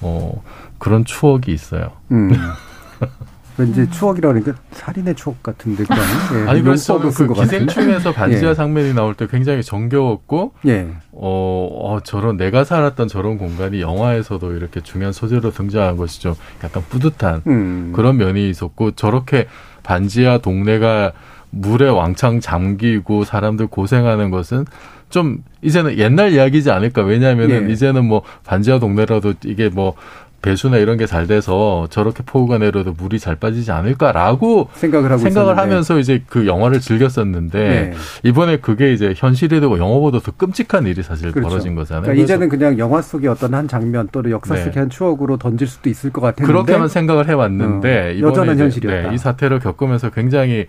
[0.00, 0.42] 어
[0.78, 1.90] 그런 추억이 있어요.
[2.12, 2.30] 음.
[3.58, 6.02] 왠지 추억이라 그러니까 살인의 추억 같은데 그냥
[6.34, 7.44] 예, 아니 그래서 그것 같은.
[7.66, 8.54] 기생충에서 반지하 예.
[8.54, 10.86] 장면이 나올 때 굉장히 정겨웠고 예.
[11.12, 16.82] 어, 어, 저런 내가 살았던 저런 공간이 영화에서도 이렇게 중요한 소재로 등장한 것이 좀 약간
[16.90, 17.92] 뿌듯한 음.
[17.96, 19.46] 그런 면이 있었고 저렇게
[19.82, 21.12] 반지하 동네가
[21.50, 24.64] 물에 왕창 잠기고 사람들 고생하는 것은
[25.08, 27.72] 좀 이제는 옛날 이야기지 않을까 왜냐하면은 예.
[27.72, 29.94] 이제는 뭐 반지하 동네라도 이게 뭐
[30.42, 35.52] 배수나 이런 게 잘 돼서 저렇게 폭우가 내려도 물이 잘 빠지지 않을까라고 생각을 하고 생각을
[35.52, 35.60] 있었는데.
[35.60, 37.92] 하면서 이제 그 영화를 즐겼었는데 네.
[38.22, 41.48] 이번에 그게 이제 현실이 되고 영화보다 더 끔찍한 일이 사실 그렇죠.
[41.48, 42.02] 벌어진 거잖아요.
[42.02, 44.64] 그러니까 이제는 그냥 영화 속의 어떤 한 장면 또는 역사 네.
[44.64, 49.08] 속의 한 추억으로 던질 수도 있을 것 같았는데 그렇게만 생각을 해왔는데 어, 이번에 여전한 현실이었다.
[49.08, 50.66] 네, 이 사태를 겪으면서 굉장히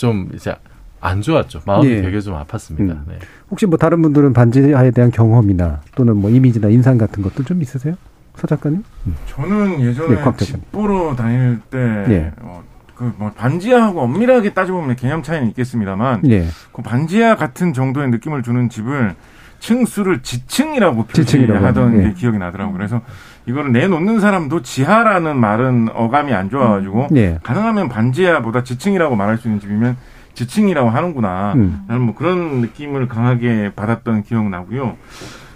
[0.00, 0.54] 좀 이제
[1.02, 1.60] 안 좋았죠.
[1.66, 2.00] 마음이 예.
[2.00, 2.80] 되게 좀 아팠습니다.
[2.80, 3.04] 음.
[3.06, 3.18] 네.
[3.50, 7.94] 혹시 뭐 다른 분들은 반지하에 대한 경험이나 또는 뭐 이미지나 인상 같은 것도 좀 있으세요?
[8.34, 8.82] 서 작가님?
[9.06, 9.14] 음.
[9.26, 10.72] 저는 예전에 네, 곽 집.
[10.72, 11.78] 보러 다닐 때,
[12.08, 12.32] 예.
[12.40, 12.62] 어,
[12.94, 16.46] 그뭐 반지하하고 엄밀하게 따져보면 개념 차이는 있겠습니다만, 예.
[16.72, 19.14] 그 반지하 같은 정도의 느낌을 주는 집을
[19.58, 22.02] 층수를 지층이라고 표시하던 예.
[22.08, 22.74] 게 기억이 나더라고요.
[22.74, 23.02] 그래서
[23.46, 27.38] 이거를 내놓는 사람도 지하라는 말은 어감이 안 좋아가지고 예.
[27.42, 29.96] 가능하면 반지하보다 지층이라고 말할 수 있는 집이면
[30.34, 31.54] 지층이라고 하는구나.
[31.56, 31.84] 음.
[31.88, 34.96] 나는 뭐 그런 느낌을 강하게 받았던 기억 나고요.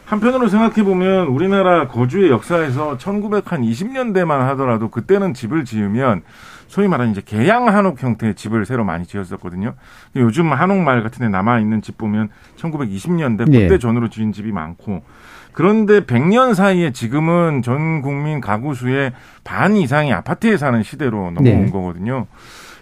[0.05, 6.23] 한편으로 생각해 보면 우리나라 거주의 역사에서 1920년대만 하더라도 그때는 집을 지으면
[6.67, 9.75] 소위 말하는 이제 개양 한옥 형태의 집을 새로 많이 지었었거든요.
[10.17, 13.63] 요즘 한옥마을 같은 데 남아 있는 집 보면 1920년대 예.
[13.63, 15.03] 그때 전으로 지은 집이 많고
[15.55, 19.13] 그런데 100년 사이에 지금은 전 국민 가구 수의
[19.45, 21.71] 반 이상이 아파트에 사는 시대로 넘어온 네.
[21.71, 22.27] 거거든요.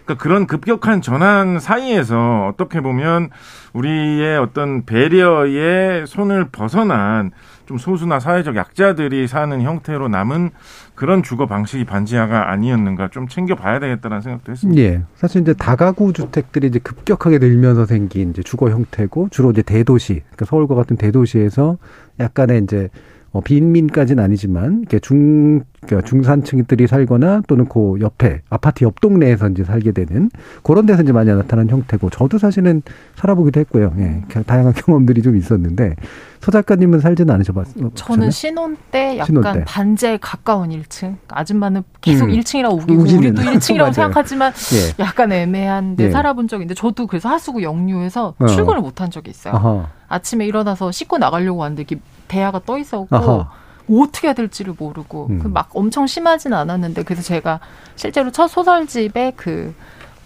[0.03, 3.29] 그러니까 그런 급격한 전환 사이에서 어떻게 보면
[3.73, 7.31] 우리의 어떤 배려의 손을 벗어난
[7.65, 10.51] 좀 소수나 사회적 약자들이 사는 형태로 남은
[10.95, 14.81] 그런 주거 방식이 반지하가 아니었는가 좀 챙겨봐야 되겠다는 생각도 했습니다.
[14.81, 15.01] 예.
[15.15, 20.45] 사실 이제 다가구 주택들이 이제 급격하게 늘면서 생긴 이제 주거 형태고 주로 이제 대도시, 그러니까
[20.45, 21.77] 서울과 같은 대도시에서
[22.19, 22.89] 약간의 이제
[23.33, 29.63] 어, 빈민까지는 아니지만 이렇게 중 그러니까 중산층들이 살거나 또는 그 옆에 아파트 옆 동네에서 이제
[29.63, 30.29] 살게 되는
[30.61, 32.83] 그런 데서 이제 많이 나타나는 형태고 저도 사실은
[33.15, 33.93] 살아보기도 했고요.
[33.97, 34.21] 예.
[34.45, 35.95] 다양한 경험들이 좀 있었는데
[36.41, 37.91] 서 작가님은 살지는 않으셔봤어요?
[37.95, 39.63] 저는 신혼 때 약간 신혼 때.
[39.65, 41.15] 반지에 가까운 1층.
[41.29, 42.31] 아줌마는 계속 음.
[42.33, 43.37] 1층이라고 우기고 우기는.
[43.37, 43.93] 우리도 1층이라고 맞아요.
[43.93, 45.03] 생각하지만 예.
[45.03, 46.11] 약간 애매한데 예.
[46.11, 48.45] 살아본 적이 있는데 저도 그래서 하수구 역류해서 어.
[48.45, 49.55] 출근을 못한 적이 있어요.
[49.55, 49.87] 아하.
[50.07, 51.99] 아침에 일어나서 씻고 나가려고 하는데 이렇게
[52.33, 53.49] 대야가 떠 있었고 아하.
[53.85, 55.39] 뭐 어떻게 해야 될지를 모르고 음.
[55.39, 57.59] 그막 엄청 심하진 않았는데 그래서 제가
[57.95, 59.73] 실제로 첫 소설집에 그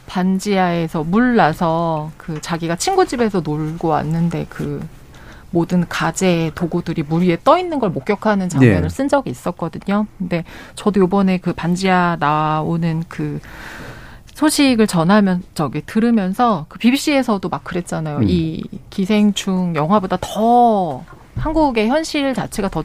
[0.08, 4.88] 반지하에서 물 나서 그 자기가 친구 집에서 놀고 왔는데 그
[5.52, 8.90] 모든 가재 도구들이 물 위에 떠 있는 걸 목격하는 장면을 예.
[8.90, 10.06] 쓴 적이 있었거든요.
[10.18, 10.46] 근데
[10.76, 13.40] 저도 요번에 그 반지하 나오는 그
[14.34, 18.18] 소식을 전하면 저기 들으면서 그 BBC에서도 막 그랬잖아요.
[18.18, 18.24] 음.
[18.28, 21.04] 이 기생충 영화보다 더
[21.38, 22.84] 한국의 현실 자체가 더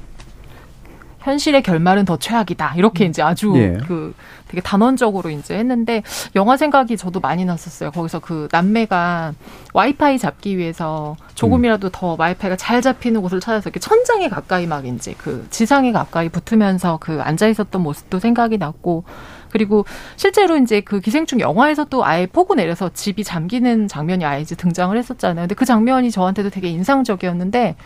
[1.22, 2.74] 현실의 결말은 더 최악이다.
[2.76, 3.78] 이렇게 이제 아주 예.
[3.86, 4.12] 그
[4.48, 6.02] 되게 단언적으로 이제 했는데
[6.34, 7.90] 영화 생각이 저도 많이 났었어요.
[7.90, 9.32] 거기서 그 남매가
[9.72, 15.14] 와이파이 잡기 위해서 조금이라도 더 와이파이가 잘 잡히는 곳을 찾아서 이렇게 천장에 가까이 막 이제
[15.16, 19.04] 그 지상에 가까이 붙으면서 그 앉아 있었던 모습도 생각이 났고
[19.50, 19.84] 그리고
[20.16, 25.44] 실제로 이제 그 기생충 영화에서도 아예 폭우 내려서 집이 잠기는 장면이 아예 이제 등장을 했었잖아요.
[25.44, 27.76] 근데 그 장면이 저한테도 되게 인상적이었는데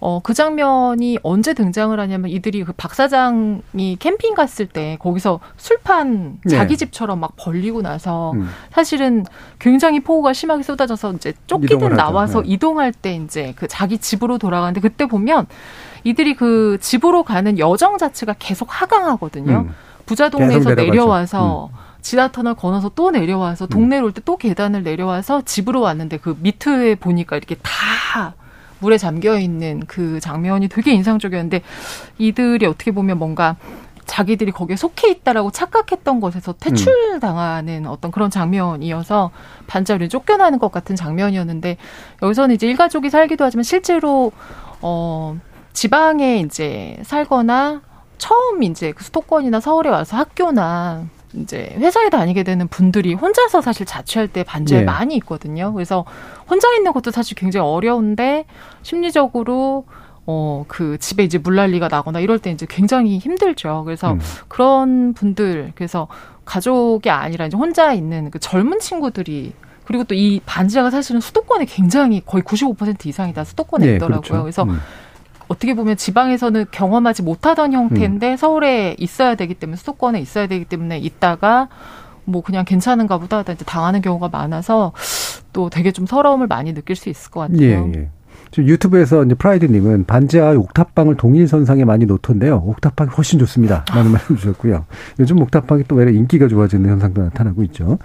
[0.00, 6.38] 어, 그 장면이 언제 등장을 하냐면 이들이 그 박 사장이 캠핑 갔을 때 거기서 술판
[6.44, 6.56] 네.
[6.56, 8.48] 자기 집처럼 막 벌리고 나서 음.
[8.72, 9.24] 사실은
[9.58, 11.92] 굉장히 폭우가 심하게 쏟아져서 이제 쫓기듯.
[11.96, 12.48] 나와서 네.
[12.48, 15.46] 이동할 때 이제 그 자기 집으로 돌아가는데 그때 보면
[16.04, 19.66] 이들이 그 집으로 가는 여정 자체가 계속 하강하거든요.
[19.68, 19.74] 음.
[20.06, 20.70] 부자 동네에서.
[20.74, 21.70] 내려와서
[22.00, 27.36] 지하터널 건너서 또 내려와서 동네로 올 때 또 계단을 내려와서 집으로 왔는데 그 밑에 보니까
[27.36, 28.34] 이렇게 다
[28.80, 31.62] 물에 잠겨 있는 그 장면이 되게 인상적이었는데
[32.18, 33.56] 이들이 어떻게 보면 뭔가
[34.06, 39.30] 자기들이 거기에 속해 있다라고 착각했던 것에서 퇴출당하는 어떤 그런 장면이어서
[39.68, 41.76] 반자리 쫓겨나는 것 같은 장면이었는데
[42.20, 44.32] 여기서는 이제 일가족이 살기도 하지만 실제로
[44.82, 45.38] 어
[45.72, 47.82] 지방에 이제 살거나
[48.18, 54.28] 처음 이제 그 수도권이나 서울에 와서 학교나 이제 회사에 다니게 되는 분들이 혼자서 사실 자취할
[54.28, 54.82] 때 반지에 예.
[54.82, 55.72] 많이 있거든요.
[55.72, 56.04] 그래서
[56.50, 58.44] 혼자 있는 것도 사실 굉장히 어려운데
[58.82, 59.84] 심리적으로
[60.26, 63.82] 어 그 집에 이제 물난리가 나거나 이럴 때 이제 굉장히 힘들죠.
[63.84, 64.20] 그래서 음.
[64.48, 66.08] 그런 분들 그래서
[66.44, 69.52] 가족이 아니라 이제 혼자 있는 그 젊은 친구들이
[69.84, 74.20] 그리고 또 이 반지하가 사실은 수도권에 굉장히 거의 95% 이상이 다 수도권에 예, 있더라고요.
[74.20, 74.42] 그렇죠.
[74.42, 74.78] 그래서 음.
[75.48, 81.68] 어떻게 보면 지방에서는 경험하지 못하던 형태인데 서울에 있어야 되기 때문에 수도권에 있어야 되기 때문에 있다가
[82.24, 84.92] 뭐 그냥 괜찮은가 보다 이제 당하는 경우가 많아서
[85.52, 87.90] 또 되게 좀 서러움을 많이 느낄 수 있을 것 같아요.
[87.94, 88.10] 예, 예.
[88.58, 92.56] 유튜브에서 이제 프라이드님은 반지하 옥탑방을 동일선상에 많이 놓던데요.
[92.66, 93.84] 옥탑방이 훨씬 좋습니다.
[93.94, 94.86] 라는 말씀 주셨고요.
[95.20, 97.98] 요즘 옥탑방이 또 외래 인기가 좋아지는 현상도 나타나고 있죠.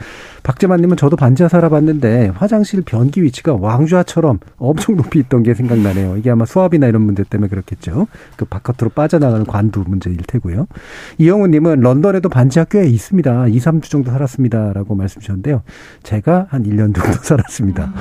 [0.43, 6.17] 박재만님은 저도 반지하 살아봤는데 화장실 변기 위치가 왕좌처럼 엄청 높이 있던 게 생각나네요.
[6.17, 8.07] 이게 아마 수압이나 이런 문제 때문에 그렇겠죠.
[8.37, 10.67] 그 바깥으로 빠져나가는 관두 문제일 테고요.
[11.17, 13.47] 이영우님은 런던에도 반지하 꽤 있습니다.
[13.47, 14.73] 2, 3주 정도 살았습니다.
[14.73, 15.63] 라고 말씀 주셨는데요.
[16.03, 17.91] 제가 한 1년 정도 살았습니다.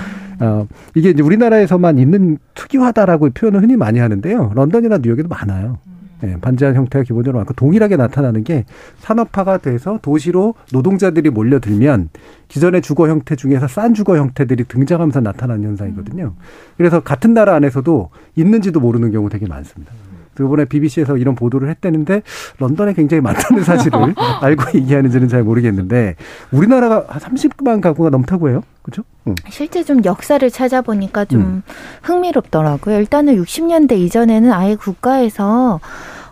[0.40, 4.52] 어, 이게 이제 우리나라에서만 있는 특이하다라고 표현을 흔히 많이 하는데요.
[4.54, 5.78] 런던이나 뉴욕에도 많아요.
[6.22, 8.64] 예, 반지하 형태가 기본적으로 많고 동일하게 나타나는 게
[9.00, 12.08] 산업화가 돼서 도시로 노동자들이 몰려들면
[12.48, 16.34] 기존의 주거 형태 중에서 싼 주거 형태들이 등장하면서 나타나는 현상이거든요.
[16.76, 19.92] 그래서 같은 나라 안에서도 있는지도 모르는 경우 되게 많습니다.
[20.40, 22.22] 이번에 BBC에서 이런 보도를 했다는데
[22.58, 26.16] 런던에 굉장히 많다는 사실을 알고 얘기하는지는 잘 모르겠는데
[26.50, 28.62] 우리나라가 한 30만 가구가 넘다고 해요.
[28.82, 29.02] 그렇죠?
[29.26, 29.34] 응.
[29.48, 31.62] 실제 좀 역사를 찾아보니까 좀 음.
[32.02, 32.98] 흥미롭더라고요.
[32.98, 35.80] 일단은 60년대 이전에는 아예 국가에서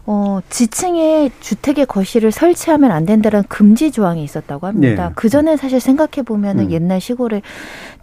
[0.04, 5.08] 어, 지층에 주택의 거실을 설치하면 안 된다는 금지 조항이 있었다고 합니다.
[5.08, 5.12] 네.
[5.14, 6.70] 그 전에 사실 생각해 보면은 음.
[6.72, 7.40] 옛날 시골에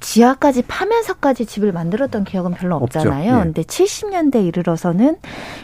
[0.01, 2.99] 지하까지 파면서까지 집을 만들었던 기억은 별로 없죠.
[2.99, 3.37] 없잖아요.
[3.39, 3.43] 예.
[3.43, 5.17] 근데 70년대 이르러서는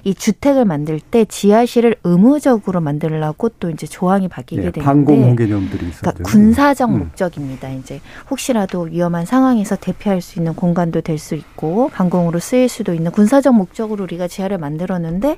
[0.04, 5.88] 이 주택을 만들 때 지하실을 의무적으로 만들라고 또 이제 조항이 바뀌게 예, 되는데 방공호 개념들이
[5.88, 6.02] 있었죠.
[6.02, 7.00] 그러니까 군사적 음.
[7.00, 7.70] 목적입니다.
[7.72, 13.12] 이제 혹시라도 위험한 상황에서 대피할 수 있는 공간도 될 수 있고 방공으로 쓰일 수도 있는
[13.12, 15.38] 군사적 목적으로 우리가 지하를 만들었는데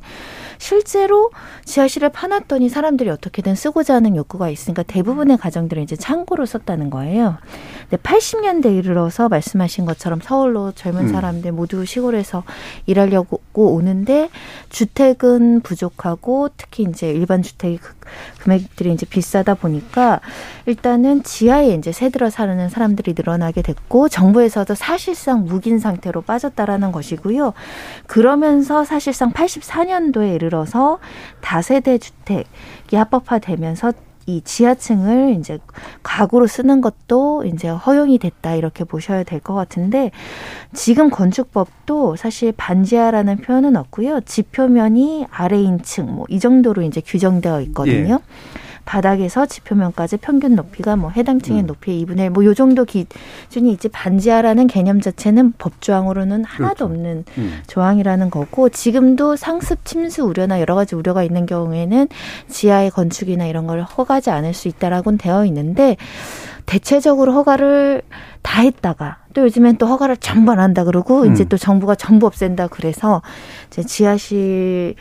[0.58, 1.30] 실제로
[1.66, 7.38] 지하실을 파놨더니 사람들이 어떻게든 쓰고자 하는 욕구가 있으니까 대부분의 가정들은 이제 창고로 썼다는 거예요.
[7.90, 11.08] 근데 80년대 이르러서 말씀하신 것처럼 서울로 젊은 음.
[11.10, 12.44] 사람들 모두 시골에서
[12.86, 14.30] 일하려고 오는데
[14.70, 17.96] 주택은 부족하고 특히 이제 일반 주택이 그-
[18.40, 20.22] 금액들이 이제 비싸다 보니까
[20.66, 27.54] 일단은 지하에 이제 새들어 사는 사람들이 늘어나게 됐고 정부에서도 사실상 묵인 상태로 빠졌다라는 것이고요.
[28.08, 31.00] 그러면서 사실상 84년도에 이르러서
[31.42, 33.92] 다세대 주택이 합법화되면서
[34.28, 35.58] 이 지하층을 이제
[36.04, 40.12] 가구로 쓰는 것도 이제 허용이 됐다 이렇게 보셔야 될 것 같은데
[40.74, 44.20] 지금 건축법도 사실 반지하라는 표현은 없고요.
[44.26, 48.20] 지표면이 아래인 층 뭐 이 정도로 이제 규정되어 있거든요.
[48.22, 48.67] 예.
[48.88, 51.68] 바닥에서 지표면까지 평균 높이가 뭐 해당 층의 음.
[51.68, 56.86] 높이의 2분의 1, 뭐 요 정도 기준이 있지 반지하라는 개념 자체는 법조항으로는 하나도 그렇죠.
[56.86, 57.60] 없는 음.
[57.68, 62.08] 조항이라는 거고 지금도 상습 침수 우려나 여러 가지 우려가 있는 경우에는
[62.48, 65.98] 지하의 건축이나 이런 걸 허가하지 않을 수 있다라고는 되어 있는데
[66.66, 68.02] 대체적으로 허가를
[68.42, 71.34] 다 했다가 또 요즘엔 또 허가를 전부 안 한다 그러고 음.
[71.34, 73.22] 이제 또 정부가 전부 없앤다 그래서
[73.68, 74.96] 이제 지하실에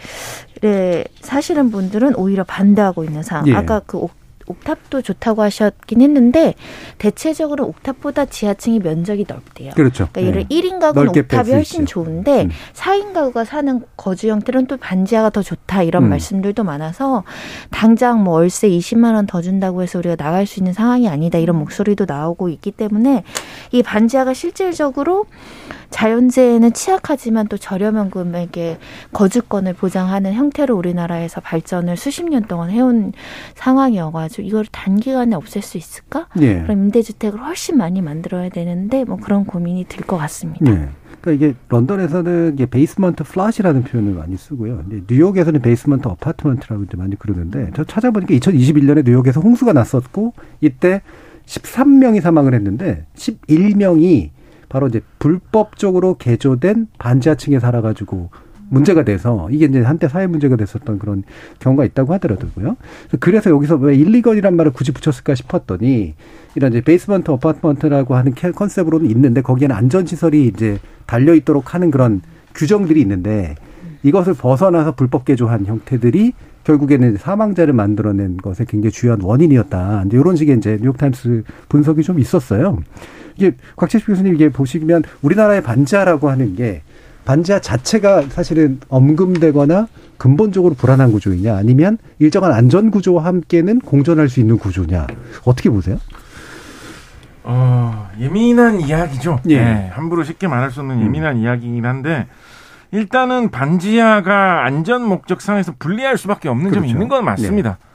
[1.20, 3.46] 사시는 분들은 오히려 반대하고 있는 상황.
[3.48, 3.54] 예.
[3.54, 4.06] 아까 그
[4.46, 6.54] 옥탑도 좋다고 하셨긴 했는데
[6.98, 9.72] 대체적으로 옥탑보다 지하층이 면적이 넓대요.
[9.74, 10.08] 그렇죠.
[10.12, 10.56] 그러니까 예를 네.
[10.56, 12.04] 1인 가구는 옥탑이 훨씬 있죠.
[12.04, 12.50] 좋은데 음.
[12.72, 16.08] 4인 가구가 사는 거주 형태는 또 반지하가 더 좋다 이런 음.
[16.10, 17.24] 말씀들도 많아서
[17.70, 21.56] 당장 뭐 월세 20만 원 더 준다고 해서 우리가 나갈 수 있는 상황이 아니다 이런
[21.58, 23.24] 목소리도 나오고 있기 때문에
[23.72, 25.26] 이 반지하가 실질적으로
[25.90, 28.78] 자연재해는 취약하지만 또 저렴한 금액의
[29.12, 33.12] 거주권을 보장하는 형태로 우리나라에서 발전을 수십 년 동안 해온
[33.54, 36.28] 상황이어가지고 이걸 단기간에 없앨 수 있을까?
[36.40, 36.62] 예.
[36.62, 40.70] 그럼 임대주택을 훨씬 많이 만들어야 되는데 뭐 그런 고민이 들 것 같습니다.
[40.70, 40.88] 예.
[41.20, 44.84] 그러니까 이게 런던에서는 이게 basement flat이라는 표현을 많이 쓰고요.
[45.10, 51.02] 뉴욕에서는 basement apartment라고 이제 많이 그러는데 저 찾아보니까 2021년에 뉴욕에서 홍수가 났었고 이때
[51.46, 54.30] 13명이 사망을 했는데 11명이
[54.68, 58.30] 바로 이제 불법적으로 개조된 반지하층에 살아가지고
[58.68, 61.22] 문제가 돼서 이게 이제 한때 사회 문제가 됐었던 그런
[61.60, 62.76] 경우가 있다고 하더라고요.
[63.20, 66.14] 그래서 여기서 왜 illegal이란 말을 굳이 붙였을까 싶었더니
[66.54, 72.22] 이런 이제 basement apartment라고 하는 컨셉으로는 있는데 거기에는 안전 시설이 이제 달려 있도록 하는 그런
[72.54, 73.54] 규정들이 있는데
[74.02, 76.32] 이것을 벗어나서 불법 개조한 형태들이
[76.64, 80.04] 결국에는 사망자를 만들어낸 것에 굉장히 중요한 원인이었다.
[80.06, 82.78] 이제 이런 식의 이제 뉴욕타임스 분석이 좀 있었어요.
[83.36, 86.82] 이게 곽재식 교수님 이게 보시면 우리나라의 반지하라고 하는 게
[87.26, 94.56] 반지하 자체가 사실은 엄금되거나 근본적으로 불안한 구조이냐 아니면 일정한 안전 구조와 함께는 공존할 수 있는
[94.56, 95.06] 구조냐
[95.44, 95.98] 어떻게 보세요?
[97.42, 99.40] 어, 예민한 이야기죠.
[99.50, 99.58] 예.
[99.60, 101.42] 네, 함부로 쉽게 말할 수 없는 예민한 음.
[101.42, 102.26] 이야기이긴 한데
[102.92, 106.80] 일단은 반지하가 안전 목적상에서 분리할 수밖에 없는 그렇죠.
[106.80, 107.78] 점이 있는 건 맞습니다.
[107.80, 107.86] 네.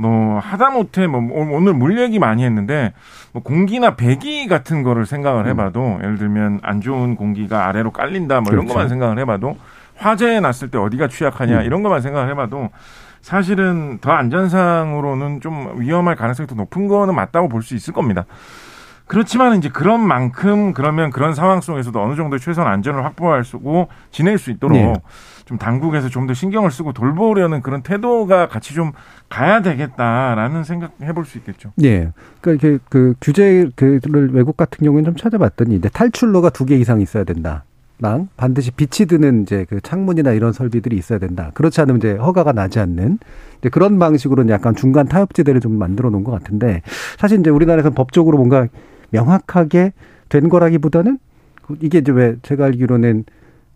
[0.00, 1.20] 뭐 하다못해 뭐
[1.52, 2.92] 오늘 물 얘기 많이 했는데
[3.32, 5.50] 뭐 공기나 배기 같은 거를 생각을 음.
[5.50, 5.98] 해봐도 음.
[6.02, 8.74] 예를 들면 안 좋은 공기가 아래로 깔린다 뭐 이런 그렇죠.
[8.74, 9.56] 것만 생각을 해봐도
[9.96, 11.64] 화재 났을 때 어디가 취약하냐 음.
[11.64, 12.70] 이런 것만 생각을 해봐도
[13.22, 18.24] 사실은 더 안전상으로는 좀 위험할 가능성이 더 높은 거는 맞다고 볼 수 있을 겁니다.
[19.08, 24.38] 그렇지만 이제 그런 만큼 그러면 그런 상황 속에서도 어느 정도 최소한 안전을 확보할 수고 지낼
[24.38, 24.94] 수 있도록 네.
[25.48, 28.92] 좀 당국에서 좀 더 신경을 쓰고 돌보려는 그런 태도가 같이 좀
[29.30, 31.72] 가야 되겠다라는 생각 해볼 수 있겠죠.
[31.76, 32.12] 네.
[32.42, 33.72] 그러니까 이게 그 규제를
[34.34, 37.64] 외국 같은 경우는 좀 찾아봤더니 이제 탈출로가 두 개 이상 있어야 된다.
[38.00, 41.50] 랑 반드시 빛이 드는 이제 그 창문이나 이런 설비들이 있어야 된다.
[41.54, 43.18] 그렇지 않으면 이제 허가가 나지 않는
[43.58, 46.82] 이제 그런 방식으로는 약간 중간 타협지대를 좀 만들어 놓은 것 같은데
[47.18, 48.68] 사실 이제 우리나라에서는 법적으로 뭔가
[49.10, 49.94] 명확하게
[50.28, 51.18] 된 거라기보다는
[51.80, 53.24] 이게 이제 왜 제가 알기로는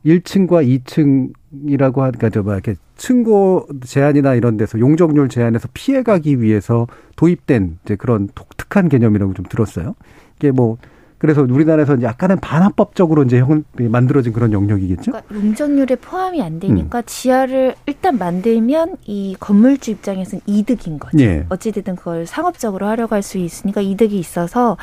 [0.04, 1.32] 1층과 2층
[1.66, 6.86] 이라고 하니까 저뭐 이렇게 층고 제한이나 이런 데서 용적률 제한에서 피해가기 위해서
[7.16, 9.94] 도입된 이제 그런 독특한 개념이라고 좀 들었어요.
[10.36, 10.78] 이게 뭐
[11.18, 13.40] 그래서 우리나라에서 약간은 반합법적으로 이제
[13.78, 15.12] 만들어진 그런 영역이겠죠.
[15.12, 17.02] 그러니까 용적률에 포함이 안 되니까 음.
[17.06, 21.20] 지하를 일단 만들면 이 건물주 입장에서는 이득인 거죠.
[21.20, 21.46] 예.
[21.48, 24.76] 어찌됐든 그걸 상업적으로 하려고 할 수 있으니까 이득이 있어서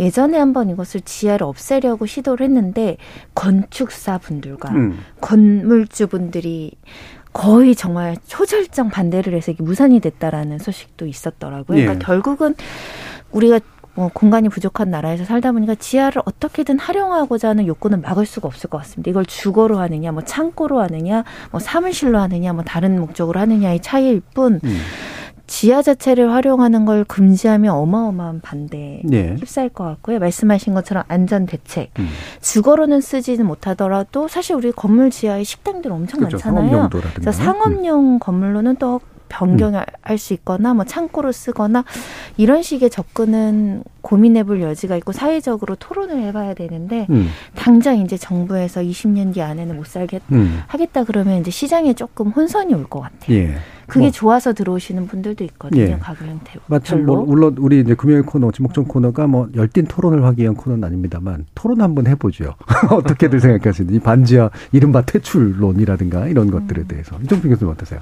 [0.00, 2.96] 예전에 한번 이것을 지하를 없애려고 시도를 했는데
[3.34, 4.98] 건축사 분들과 음.
[5.20, 6.72] 건물주 분들이
[7.32, 11.64] 거의 정말 초절정 반대를 해서 이게 무산이 됐다라는 소식도 있었더라고요.
[11.66, 11.98] 그러니까 예.
[11.98, 12.54] 결국은
[13.30, 13.60] 우리가
[13.94, 18.78] 뭐 공간이 부족한 나라에서 살다 보니까 지하를 어떻게든 활용하고자 하는 욕구는 막을 수가 없을 것
[18.78, 19.10] 같습니다.
[19.10, 24.60] 이걸 주거로 하느냐, 뭐 창고로 하느냐, 뭐 사무실로 하느냐, 뭐 다른 목적으로 하느냐의 차이일 뿐.
[24.62, 24.78] 음.
[25.48, 29.34] 지하 자체를 활용하는 걸 금지하면 어마어마한 반대에 네.
[29.40, 30.18] 휩싸일 것 같고요.
[30.20, 31.90] 말씀하신 것처럼 안전 대책.
[31.98, 32.06] 음.
[32.42, 36.36] 주거로는 쓰지는 못하더라도 사실 우리 건물 지하에 식당들 엄청 그렇죠.
[36.52, 36.90] 많잖아요.
[37.14, 38.18] 그래서 상업용 음.
[38.18, 40.16] 건물로는 또 변경할 음.
[40.18, 41.84] 수 있거나 뭐 창고로 쓰거나
[42.36, 47.28] 이런 식의 접근은 고민해 볼 여지가 있고 사회적으로 토론을 해봐야 되는데 음.
[47.54, 50.60] 당장 이제 정부에서 20년 뒤 안에는 못 살게 음.
[50.66, 53.34] 하겠다 그러면 이제 시장에 조금 혼선이 올 것 같아요.
[53.36, 53.54] 예.
[53.88, 54.10] 그게 뭐.
[54.10, 55.82] 좋아서 들어오시는 분들도 있거든요.
[55.82, 55.98] 예.
[55.98, 56.52] 가구 형태.
[56.66, 60.84] 마침 뭐 물론 우리 이제 금요일 코너 지목전 코너가 뭐 열띤 토론을 하기 위한 코너는
[60.84, 62.54] 아닙니다만 토론 한번 해보죠.
[62.90, 68.00] 어떻게들 생각하시는지 이 반지하 이른바 퇴출론이라든가 이런 것들에 대해서 이종필 교수님 어떠세요?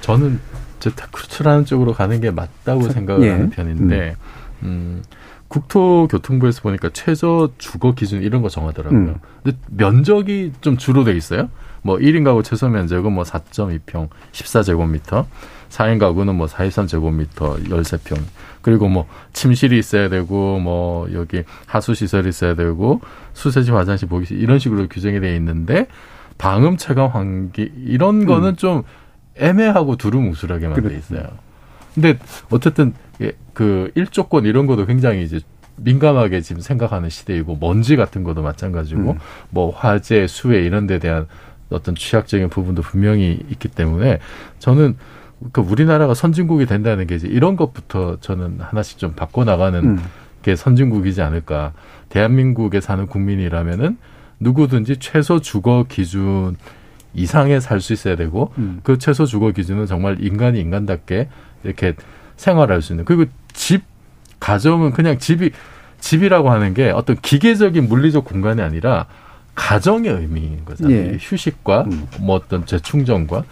[0.00, 0.38] 저는
[0.78, 3.30] 저 퇴출하는 쪽으로 가는 게 맞다고 생각을 예.
[3.30, 4.16] 하는 편인데
[4.62, 5.02] 음.
[5.48, 9.00] 국토교통부에서 보니까 최저 주거 기준 이런 거 정하더라고요.
[9.00, 9.14] 음.
[9.42, 11.48] 근데 면적이 좀 주로 돼 있어요.
[11.84, 15.26] 뭐 1인 가구 최소 면적은 뭐 4.2평, 14제곱미터.
[15.68, 18.18] 4인 가구는 뭐 43제곱미터, 13평.
[18.62, 23.02] 그리고 뭐 침실이 있어야 되고 뭐 여기 하수 시설이 있어야 되고
[23.34, 25.88] 수세지 화장실 보기실 이런 식으로 규정이 돼 있는데
[26.38, 28.56] 방음 체감 환기 이런 거는 음.
[28.56, 28.82] 좀
[29.36, 30.98] 애매하고 두루뭉술하게만 돼 그렇죠.
[30.98, 31.28] 있어요.
[31.94, 32.18] 근데
[32.50, 35.40] 어쨌든 예, 그 일조권 이런 것도 굉장히 이제
[35.76, 39.18] 민감하게 지금 생각하는 시대이고 먼지 같은 것도 마찬가지고 음.
[39.50, 41.26] 뭐 화재, 수해 이런 데 대한
[41.70, 44.18] 어떤 취약적인 부분도 분명히 있기 때문에
[44.58, 44.96] 저는
[45.52, 49.98] 그 우리나라가 선진국이 된다는 게 이제 이런 것부터 저는 하나씩 좀 바꿔 나가는 음.
[50.42, 51.72] 게 선진국이지 않을까.
[52.08, 53.96] 대한민국에 사는 국민이라면은
[54.40, 56.56] 누구든지 최소 주거 기준
[57.14, 58.80] 이상에 살 수 있어야 되고 음.
[58.82, 61.28] 그 최소 주거 기준은 정말 인간이 인간답게
[61.62, 61.94] 이렇게
[62.36, 63.84] 생활할 수 있는 그리고 집
[64.40, 65.50] 가정은 그냥 집이
[66.00, 69.06] 집이라고 하는 게 어떤 기계적인 물리적 공간이 아니라
[69.54, 70.96] 가정의 의미인 거잖아요.
[70.96, 71.18] 예.
[71.20, 71.86] 휴식과
[72.20, 73.44] 뭐 어떤 재충전과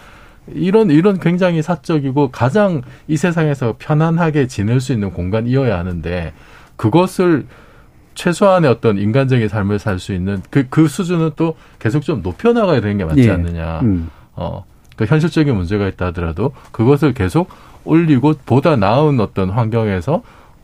[0.49, 6.33] 이런 이런 굉장히 사적이고 가장 이 세상에서 편안하게 지낼 수 있는 공간이어야 하는데
[6.77, 7.47] 그것을
[8.15, 12.81] 최소한의 어떤 인간적인 삶을 살 수 있는 그, 그 수준은 또 계속 좀 높여 나가야
[12.81, 13.31] 되는 게 맞지 예.
[13.31, 13.81] 않느냐.
[13.81, 14.11] 음.
[14.35, 14.65] 어,
[14.97, 17.49] 그 현실적인 문제가 있다 하더라도 그것을 계속
[17.85, 20.23] 올리고 보다 나은 어떤 환경에서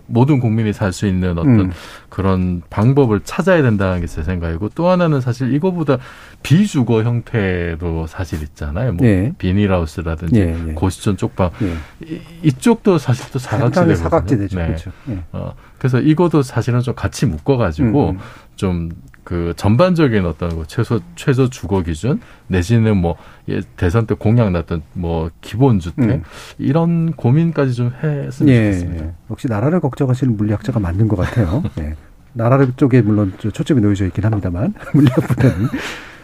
[0.08, 1.70] 모든 국민이 살 수 있는 어떤 음.
[2.08, 5.98] 그런 방법을 찾아야 된다는 게 제 생각이고 또 하나는 사실 이거보다
[6.42, 8.92] 비주거 형태도 사실 있잖아요.
[8.94, 9.32] 뭐 예.
[9.38, 10.72] 비닐하우스라든지 예, 예.
[10.72, 11.76] 고시촌 쪽방 예.
[12.06, 13.94] 이, 이쪽도 사실 또 사각지대거든요.
[13.96, 14.56] 사각지대죠.
[14.56, 14.90] 그렇죠.
[15.10, 15.18] 예.
[15.32, 18.18] 어, 그래서 이것도 사실은 좀 같이 묶어가지고 음.
[18.56, 18.90] 좀
[19.28, 23.18] 그 전반적인 어떤 그 최소 최소 주거 기준 내지는 뭐
[23.50, 26.22] 예, 대선 때 공약 났던 뭐 기본 주택 음.
[26.56, 29.04] 이런 고민까지 좀 했으면 예, 좋겠습니다.
[29.04, 29.12] 예.
[29.30, 31.62] 역시 나라를 걱정하시는 물리학자가 맞는 것 같아요.
[31.78, 31.94] 예.
[32.32, 35.66] 나라를 쪽에 물론 저 초점이 놓여져 있긴 합니다만 물리학보다는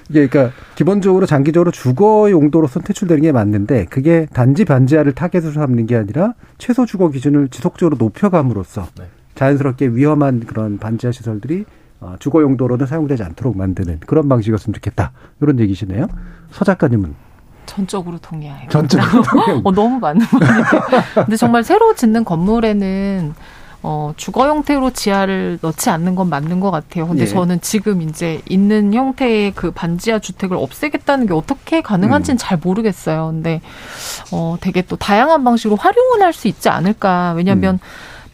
[0.09, 5.97] 이게 그러니까 기본적으로 장기적으로 주거 용도로서 퇴출되는 게 맞는데 그게 단지 반지하를 타겟으로 삼는 게
[5.97, 9.05] 아니라 최소 주거 기준을 지속적으로 높여감으로써 네.
[9.35, 11.84] 자연스럽게 위험한 그런 반지하 시설들이 어,
[12.19, 16.07] 주거 용도로는 사용되지 않도록 만드는 그런 방식이었으면 좋겠다 이런 얘기시네요.
[16.51, 17.15] 서 작가님은
[17.67, 18.69] 전적으로 동의해요.
[18.69, 19.69] 전적으로 동의합니다.
[19.69, 20.65] 어, 너무 맞는 말이에요.
[21.15, 23.35] 근데 정말 새로 짓는 건물에는
[23.87, 27.07] 어, 주거 형태로 지하를 넣지 않는 건 맞는 것 같아요.
[27.07, 27.27] 근데 예.
[27.27, 33.27] 저는 지금 이제 있는 형태의 그 반지하 주택을 없애겠다는 게 어떻게 가능한지는 잘 모르겠어요.
[33.33, 33.61] 근데
[34.33, 37.33] 어, 되게 또 다양한 방식으로 활용을 할 수 있지 않을까.
[37.37, 37.79] 왜냐하면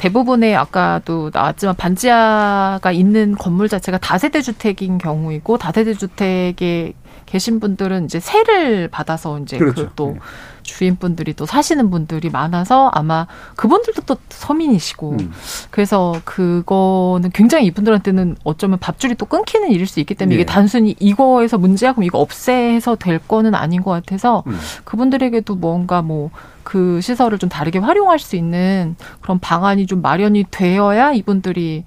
[0.01, 6.94] 대부분의 아까도 나왔지만 반지하가 있는 건물 자체가 다세대 주택인 경우이고 다세대 주택에
[7.26, 9.90] 계신 분들은 이제 세를 받아서 이제 그렇죠.
[9.90, 10.16] 그또
[10.62, 15.32] 주인분들이 또 사시는 분들이 많아서 아마 그분들도 또 서민이시고 음.
[15.70, 20.40] 그래서 그거는 굉장히 이분들한테는 어쩌면 밥줄이 또 끊기는 일일 수 있기 때문에 예.
[20.40, 24.58] 이게 단순히 이거에서 문제야 그럼 이거 없애서 될 거는 아닌 것 같아서 음.
[24.84, 26.30] 그분들에게도 뭔가 뭐
[26.70, 31.84] 그 시설을 좀 다르게 활용할 수 있는 그런 방안이 좀 마련이 되어야 이분들이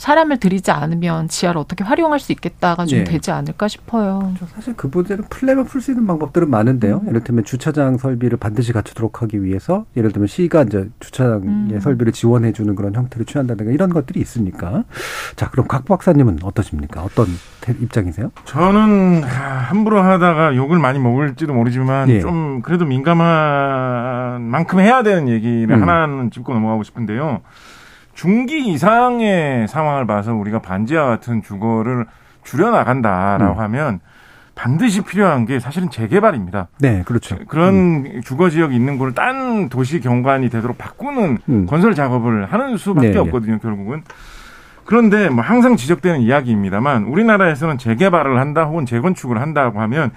[0.00, 3.04] 사람을 들이지 않으면 지하를 어떻게 활용할 수 있겠다가 좀 예.
[3.04, 4.32] 되지 않을까 싶어요.
[4.54, 7.02] 사실 그분들은 풀려면 풀수 있는 방법들은 많은데요.
[7.06, 11.80] 예를 들면 주차장 설비를 반드시 갖추도록 하기 위해서 예를 들면 시가 이제 주차장의 음.
[11.82, 14.84] 설비를 지원해 주는 그런 형태를 취한다든가 이런 것들이 있으니까.
[15.36, 17.02] 자, 그럼 각 박사님은 어떠십니까?
[17.02, 17.26] 어떤
[17.60, 18.30] 태- 입장이세요?
[18.46, 19.28] 저는 아,
[19.68, 22.20] 함부로 하다가 욕을 많이 먹을지도 모르지만 예.
[22.20, 25.82] 좀 그래도 민감한 만큼 해야 되는 얘기를 음.
[25.82, 27.42] 하나는 짚고 넘어가고 싶은데요.
[28.20, 32.04] 중기 이상의 상황을 봐서 우리가 반지하 같은 주거를
[32.44, 33.58] 줄여 나간다라고 음.
[33.60, 34.00] 하면
[34.54, 36.68] 반드시 필요한 게 사실은 재개발입니다.
[36.80, 37.38] 네, 그렇죠.
[37.48, 41.64] 그런 주거 지역이 있는 곳을 딴 도시 경관이 되도록 바꾸는 음.
[41.64, 43.18] 건설 작업을 하는 수밖에 네, 네.
[43.20, 44.02] 없거든요, 결국은.
[44.84, 50.10] 그런데 뭐 항상 지적되는 이야기입니다만 우리나라에서는 재개발을 한다 혹은 재건축을 한다고 하면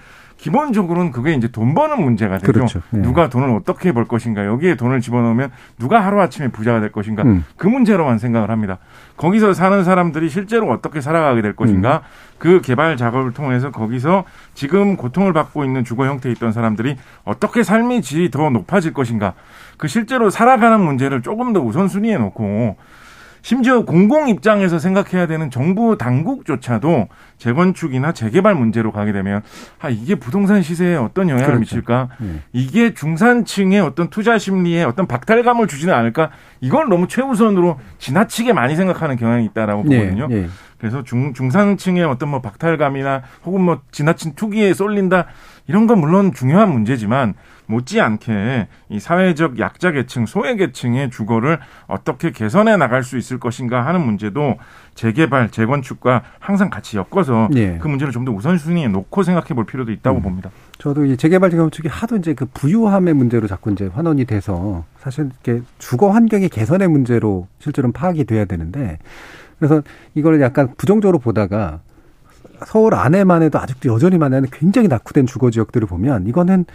[0.43, 2.51] 기본적으로는 그게 이제 돈 버는 문제가 되죠.
[2.51, 2.81] 그렇죠.
[2.89, 3.01] 네.
[3.01, 7.45] 누가 돈을 어떻게 벌 것인가 여기에 돈을 집어넣으면 누가 하루 아침에 부자가 될 것인가 음.
[7.55, 8.79] 그 문제로만 생각을 합니다.
[9.15, 12.37] 거기서 사는 사람들이 실제로 어떻게 살아가게 될 것인가 음.
[12.39, 18.01] 그 개발 작업을 통해서 거기서 지금 고통을 받고 있는 주거 형태에 있던 사람들이 어떻게 삶의
[18.01, 19.35] 질이 더 높아질 것인가
[19.77, 22.75] 그 실제로 살아가는 문제를 조금 더 우선순위에 놓고
[23.43, 29.41] 심지어 공공 입장에서 생각해야 되는 정부 당국조차도 재건축이나 재개발 문제로 가게 되면
[29.81, 31.59] 아 이게 부동산 시세에 어떤 영향을 그렇죠.
[31.59, 32.07] 미칠까?
[32.19, 32.39] 네.
[32.53, 36.31] 이게 중산층의 어떤 투자 심리에 어떤 박탈감을 주지는 않을까?
[36.61, 40.29] 이걸 너무 최우선으로 지나치게 많이 생각하는 경향이 있다라고 예, 보거든요.
[40.31, 40.47] 예.
[40.77, 45.25] 그래서 중, 중산층의 어떤 뭐 박탈감이나 혹은 뭐 지나친 투기에 쏠린다
[45.67, 47.33] 이런 건 물론 중요한 문제지만
[47.73, 54.01] 못지않게 이 사회적 약자 계층, 소외 계층의 주거를 어떻게 개선해 나갈 수 있을 것인가 하는
[54.01, 54.57] 문제도
[54.95, 57.77] 재개발, 재건축과 항상 같이 엮어서 예.
[57.81, 60.49] 그 문제를 좀 더 우선순위에 놓고 생각해 볼 필요도 있다고 봅니다.
[60.77, 65.61] 저도 이 재개발 재건축이 하도 이제 그 부유함의 문제로 자꾸 이제 환원이 돼서 사실 이렇게
[65.77, 68.97] 주거 환경의 개선의 문제로 실제로는 파악이 돼야 되는데
[69.59, 69.81] 그래서
[70.15, 71.81] 이거를 약간 부정적으로 보다가
[72.65, 76.65] 서울 안에만 해도 아직도 여전히 많은 굉장히 낙후된 주거 지역들을 보면 이거는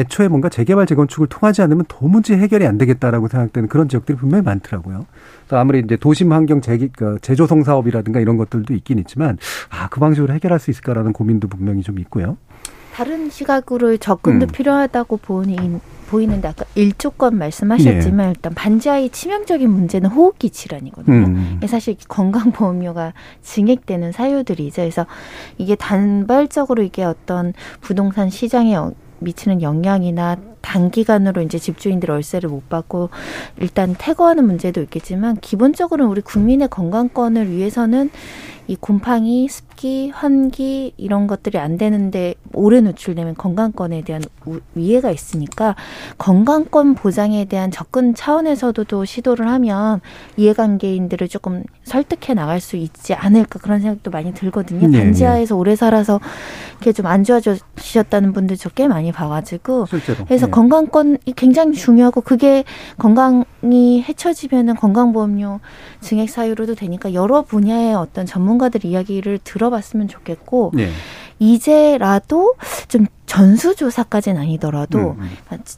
[0.00, 5.06] 애초에 뭔가 재개발 재건축을 통하지 않으면 도무지 해결이 안 되겠다라고 생각되는 그런 지역들이 분명히 많더라고요.
[5.48, 9.36] 또 아무리 이제 도심 환경 재그 재조성 사업이라든가 이런 것들도 있긴 있지만
[9.70, 12.36] 아 그 방식으로 해결할 수 있을까라는 고민도 분명히 좀 있고요.
[12.94, 14.48] 다른 시각으로 접근도 음.
[14.48, 18.30] 필요하다고 보니, 보이는데 아까 일조권 말씀하셨지만 예.
[18.30, 21.26] 일단 반지하의 치명적인 문제는 호흡기 질환이거든요.
[21.26, 21.54] 음.
[21.58, 24.82] 이게 사실 건강보험료가 증액되는 사유들이죠.
[24.82, 25.06] 그래서
[25.58, 33.10] 이게 단발적으로 이게 어떤 부동산 시장에 영- 미치는 영향이나 단기간으로 이제 집주인들 월세를 못 받고
[33.58, 38.10] 일단 퇴거하는 문제도 있겠지만 기본적으로는 우리 국민의 건강권을 위해서는
[38.70, 45.74] 이 곰팡이, 습기, 환기 이런 것들이 안 되는데 오래 노출되면 건강권에 대한 우- 위해가 있으니까
[46.18, 50.00] 건강권 보장에 대한 접근 차원에서도 또 시도를 하면
[50.36, 54.86] 이해관계인들을 조금 설득해 나갈 수 있지 않을까 그런 생각도 많이 들거든요.
[54.86, 56.20] 네, 반지하에서 오래 살아서
[56.78, 60.24] 이렇게 좀 안 좋아지셨다는 분들 저 꽤 많이 봐가지고 실제로.
[60.26, 60.50] 그래서 예.
[60.52, 62.62] 건강권이 굉장히 중요하고 그게
[62.98, 65.58] 건강이 해쳐지면은 건강보험료
[66.00, 70.90] 증액 사유로도 되니까 여러 분야의 어떤 전문 가들 이야기를 들어봤으면 좋겠고 예.
[71.40, 72.54] 이제라도
[72.88, 75.30] 좀 전수조사까지는 아니더라도 음,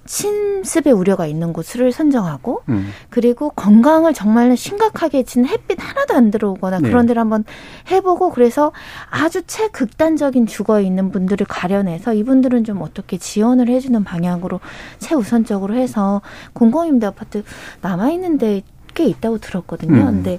[0.07, 2.91] 침습의 우려가 있는 곳을 선정하고 음.
[3.11, 6.89] 그리고 건강을 정말 심각하게 진 햇빛 하나도 안 들어오거나 네.
[6.89, 7.45] 그런 데를 한번
[7.91, 8.73] 해보고 그래서
[9.11, 14.59] 아주 최극단적인 주거에 있는 분들을 가려내서 이분들은 좀 어떻게 지원을 해주는 방향으로
[14.99, 16.23] 최우선적으로 해서
[16.55, 17.45] 공공임대 아파트
[17.83, 18.63] 남아있는데
[18.95, 19.95] 꽤 있다고 들었거든요.
[19.95, 20.07] 음.
[20.07, 20.39] 근데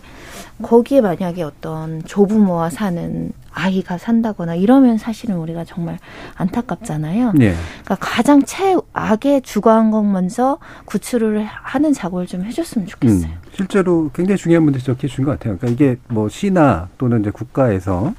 [0.61, 5.99] 거기에 만약에 어떤 조부모와 사는 아이가 산다거나 이러면 사실은 우리가 정말
[6.35, 7.33] 안타깝잖아요.
[7.41, 7.53] 예.
[7.83, 13.29] 그러니까 가장 최악의 주거 환경 먼저 구출을 하는 작업을 좀 해줬으면 좋겠어요.
[13.29, 15.57] 음, 실제로 굉장히 중요한 문제 지적해 주신 것 같아요.
[15.57, 18.13] 그러니까 이게 뭐 시나 또는 이제 국가에서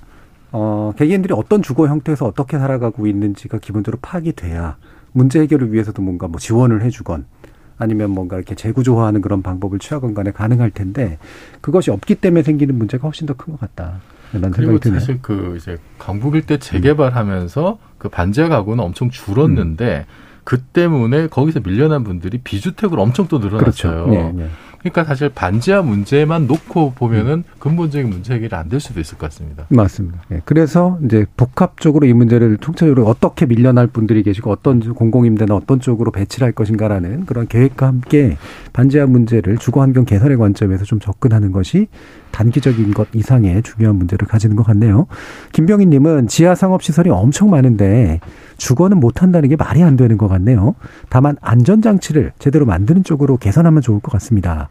[0.53, 4.77] 어, 개개인들이 어떤 주거 형태에서 어떻게 살아가고 있는지가 기본적으로 파악이 돼야
[5.11, 7.27] 문제 해결을 위해서도 뭔가 뭐 지원을 해주건
[7.79, 11.19] 아니면 뭔가 이렇게 재구조화하는 그런 방법을 취하건 간에 가능할 텐데
[11.61, 14.01] 그것이 없기 때문에 생기는 문제가 훨씬 더 큰 것 같다.
[14.53, 14.79] 그리고.
[15.01, 20.07] 사실 그 이제 강북 일대 재개발하면서 그 반지하 가구는 엄청 줄었는데
[20.45, 24.05] 그 때문에 거기서 밀려난 분들이 비주택으로 엄청 또 늘어났어요.
[24.05, 24.11] 그렇죠.
[24.11, 24.49] 네, 네.
[24.85, 29.65] 그러니까 사실 반지하 문제만 놓고 보면은 근본적인 문제 해결이 안 될 수도 있을 것 같습니다.
[29.69, 30.23] 맞습니다.
[30.33, 36.11] 예, 그래서 이제 복합적으로 이 문제를 총체적으로 어떻게 밀려날 분들이 계시고 어떤 공공임대나 어떤 쪽으로
[36.11, 38.37] 배치를 할 것인가라는 그런 계획과 함께
[38.75, 41.89] 반지하 문제를 주거 환경 개선의 관점에서 좀 접근하는 것이
[42.33, 45.07] 단기적인 것 이상의 중요한 문제를 가지는 것 같네요.
[45.53, 48.21] 김병희 님은 지하 상업 시설이 엄청 많은데
[48.57, 50.75] 주거는 못 한다는 게 말이 안 되는 것 같네요.
[51.09, 54.69] 다만 안전 장치를 제대로 만드는 쪽으로 개선하면 좋을 것 같습니다.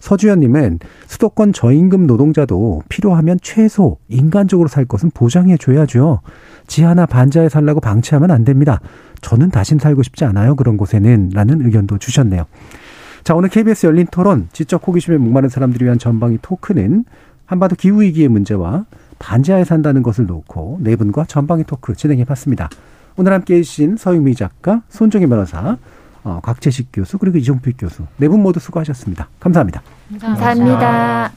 [0.00, 6.20] 서주현님은 수도권 저임금 노동자도 필요하면 최소 인간적으로 살 것은 보장해 줘야죠.
[6.66, 8.80] 지 하나 반지하에 살라고 방치하면 안 됩니다.
[9.20, 10.56] 저는 다신 살고 싶지 않아요.
[10.56, 12.44] 그런 곳에는 라는 의견도 주셨네요.
[13.24, 17.04] 자, 오늘 KBS 열린 토론 지적 호기심에 목마른 사람들을 위한 전방위 토크는
[17.44, 18.86] 한반도 기후 위기의 문제와
[19.18, 22.68] 반지하에 산다는 것을 놓고 네 분과 전방위 토크 진행해 봤습니다.
[23.16, 25.78] 오늘 함께 해주신 서유미 작가, 손정희 변호사,
[26.26, 29.28] 어, 곽재식 교수 그리고 이종필 교수 네 분 모두 수고하셨습니다.
[29.38, 29.80] 감사합니다.
[30.20, 31.30] 감사합니다.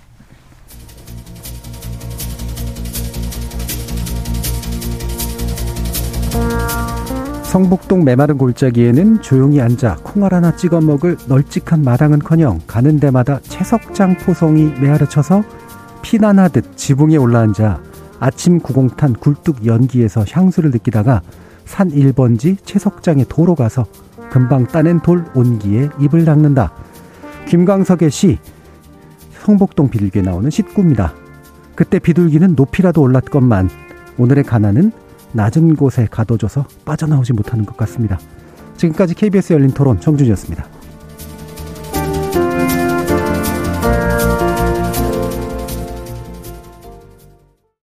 [7.44, 14.80] 성북동 메마른 골짜기에는 조용히 앉아 콩알 하나 찍어 먹을 널찍한 마당은커녕 가는 데마다 채석장 포송이
[14.80, 15.44] 메아르쳐서
[16.04, 17.82] 피난하듯 지붕에 올라앉아
[18.20, 21.22] 아침 구공탄 굴뚝 연기에서 향수를 느끼다가
[21.66, 23.86] 산 1번지 채석장에 도로 가서
[24.30, 26.72] 금방 따낸 돌 온기에 입을 닦는다.
[27.48, 28.40] 김광석의 시
[29.32, 31.14] 성북동 비둘기에 나오는 시구입니다.
[31.76, 33.70] 그때 비둘기는 높이라도 올랐건만
[34.18, 34.92] 오늘의 가난은
[35.32, 38.20] 낮은 곳에 가둬져서 빠져나오지 못하는 것 같습니다.
[38.78, 40.79] 지금까지 KBS 열린 토론 정준이었습니다.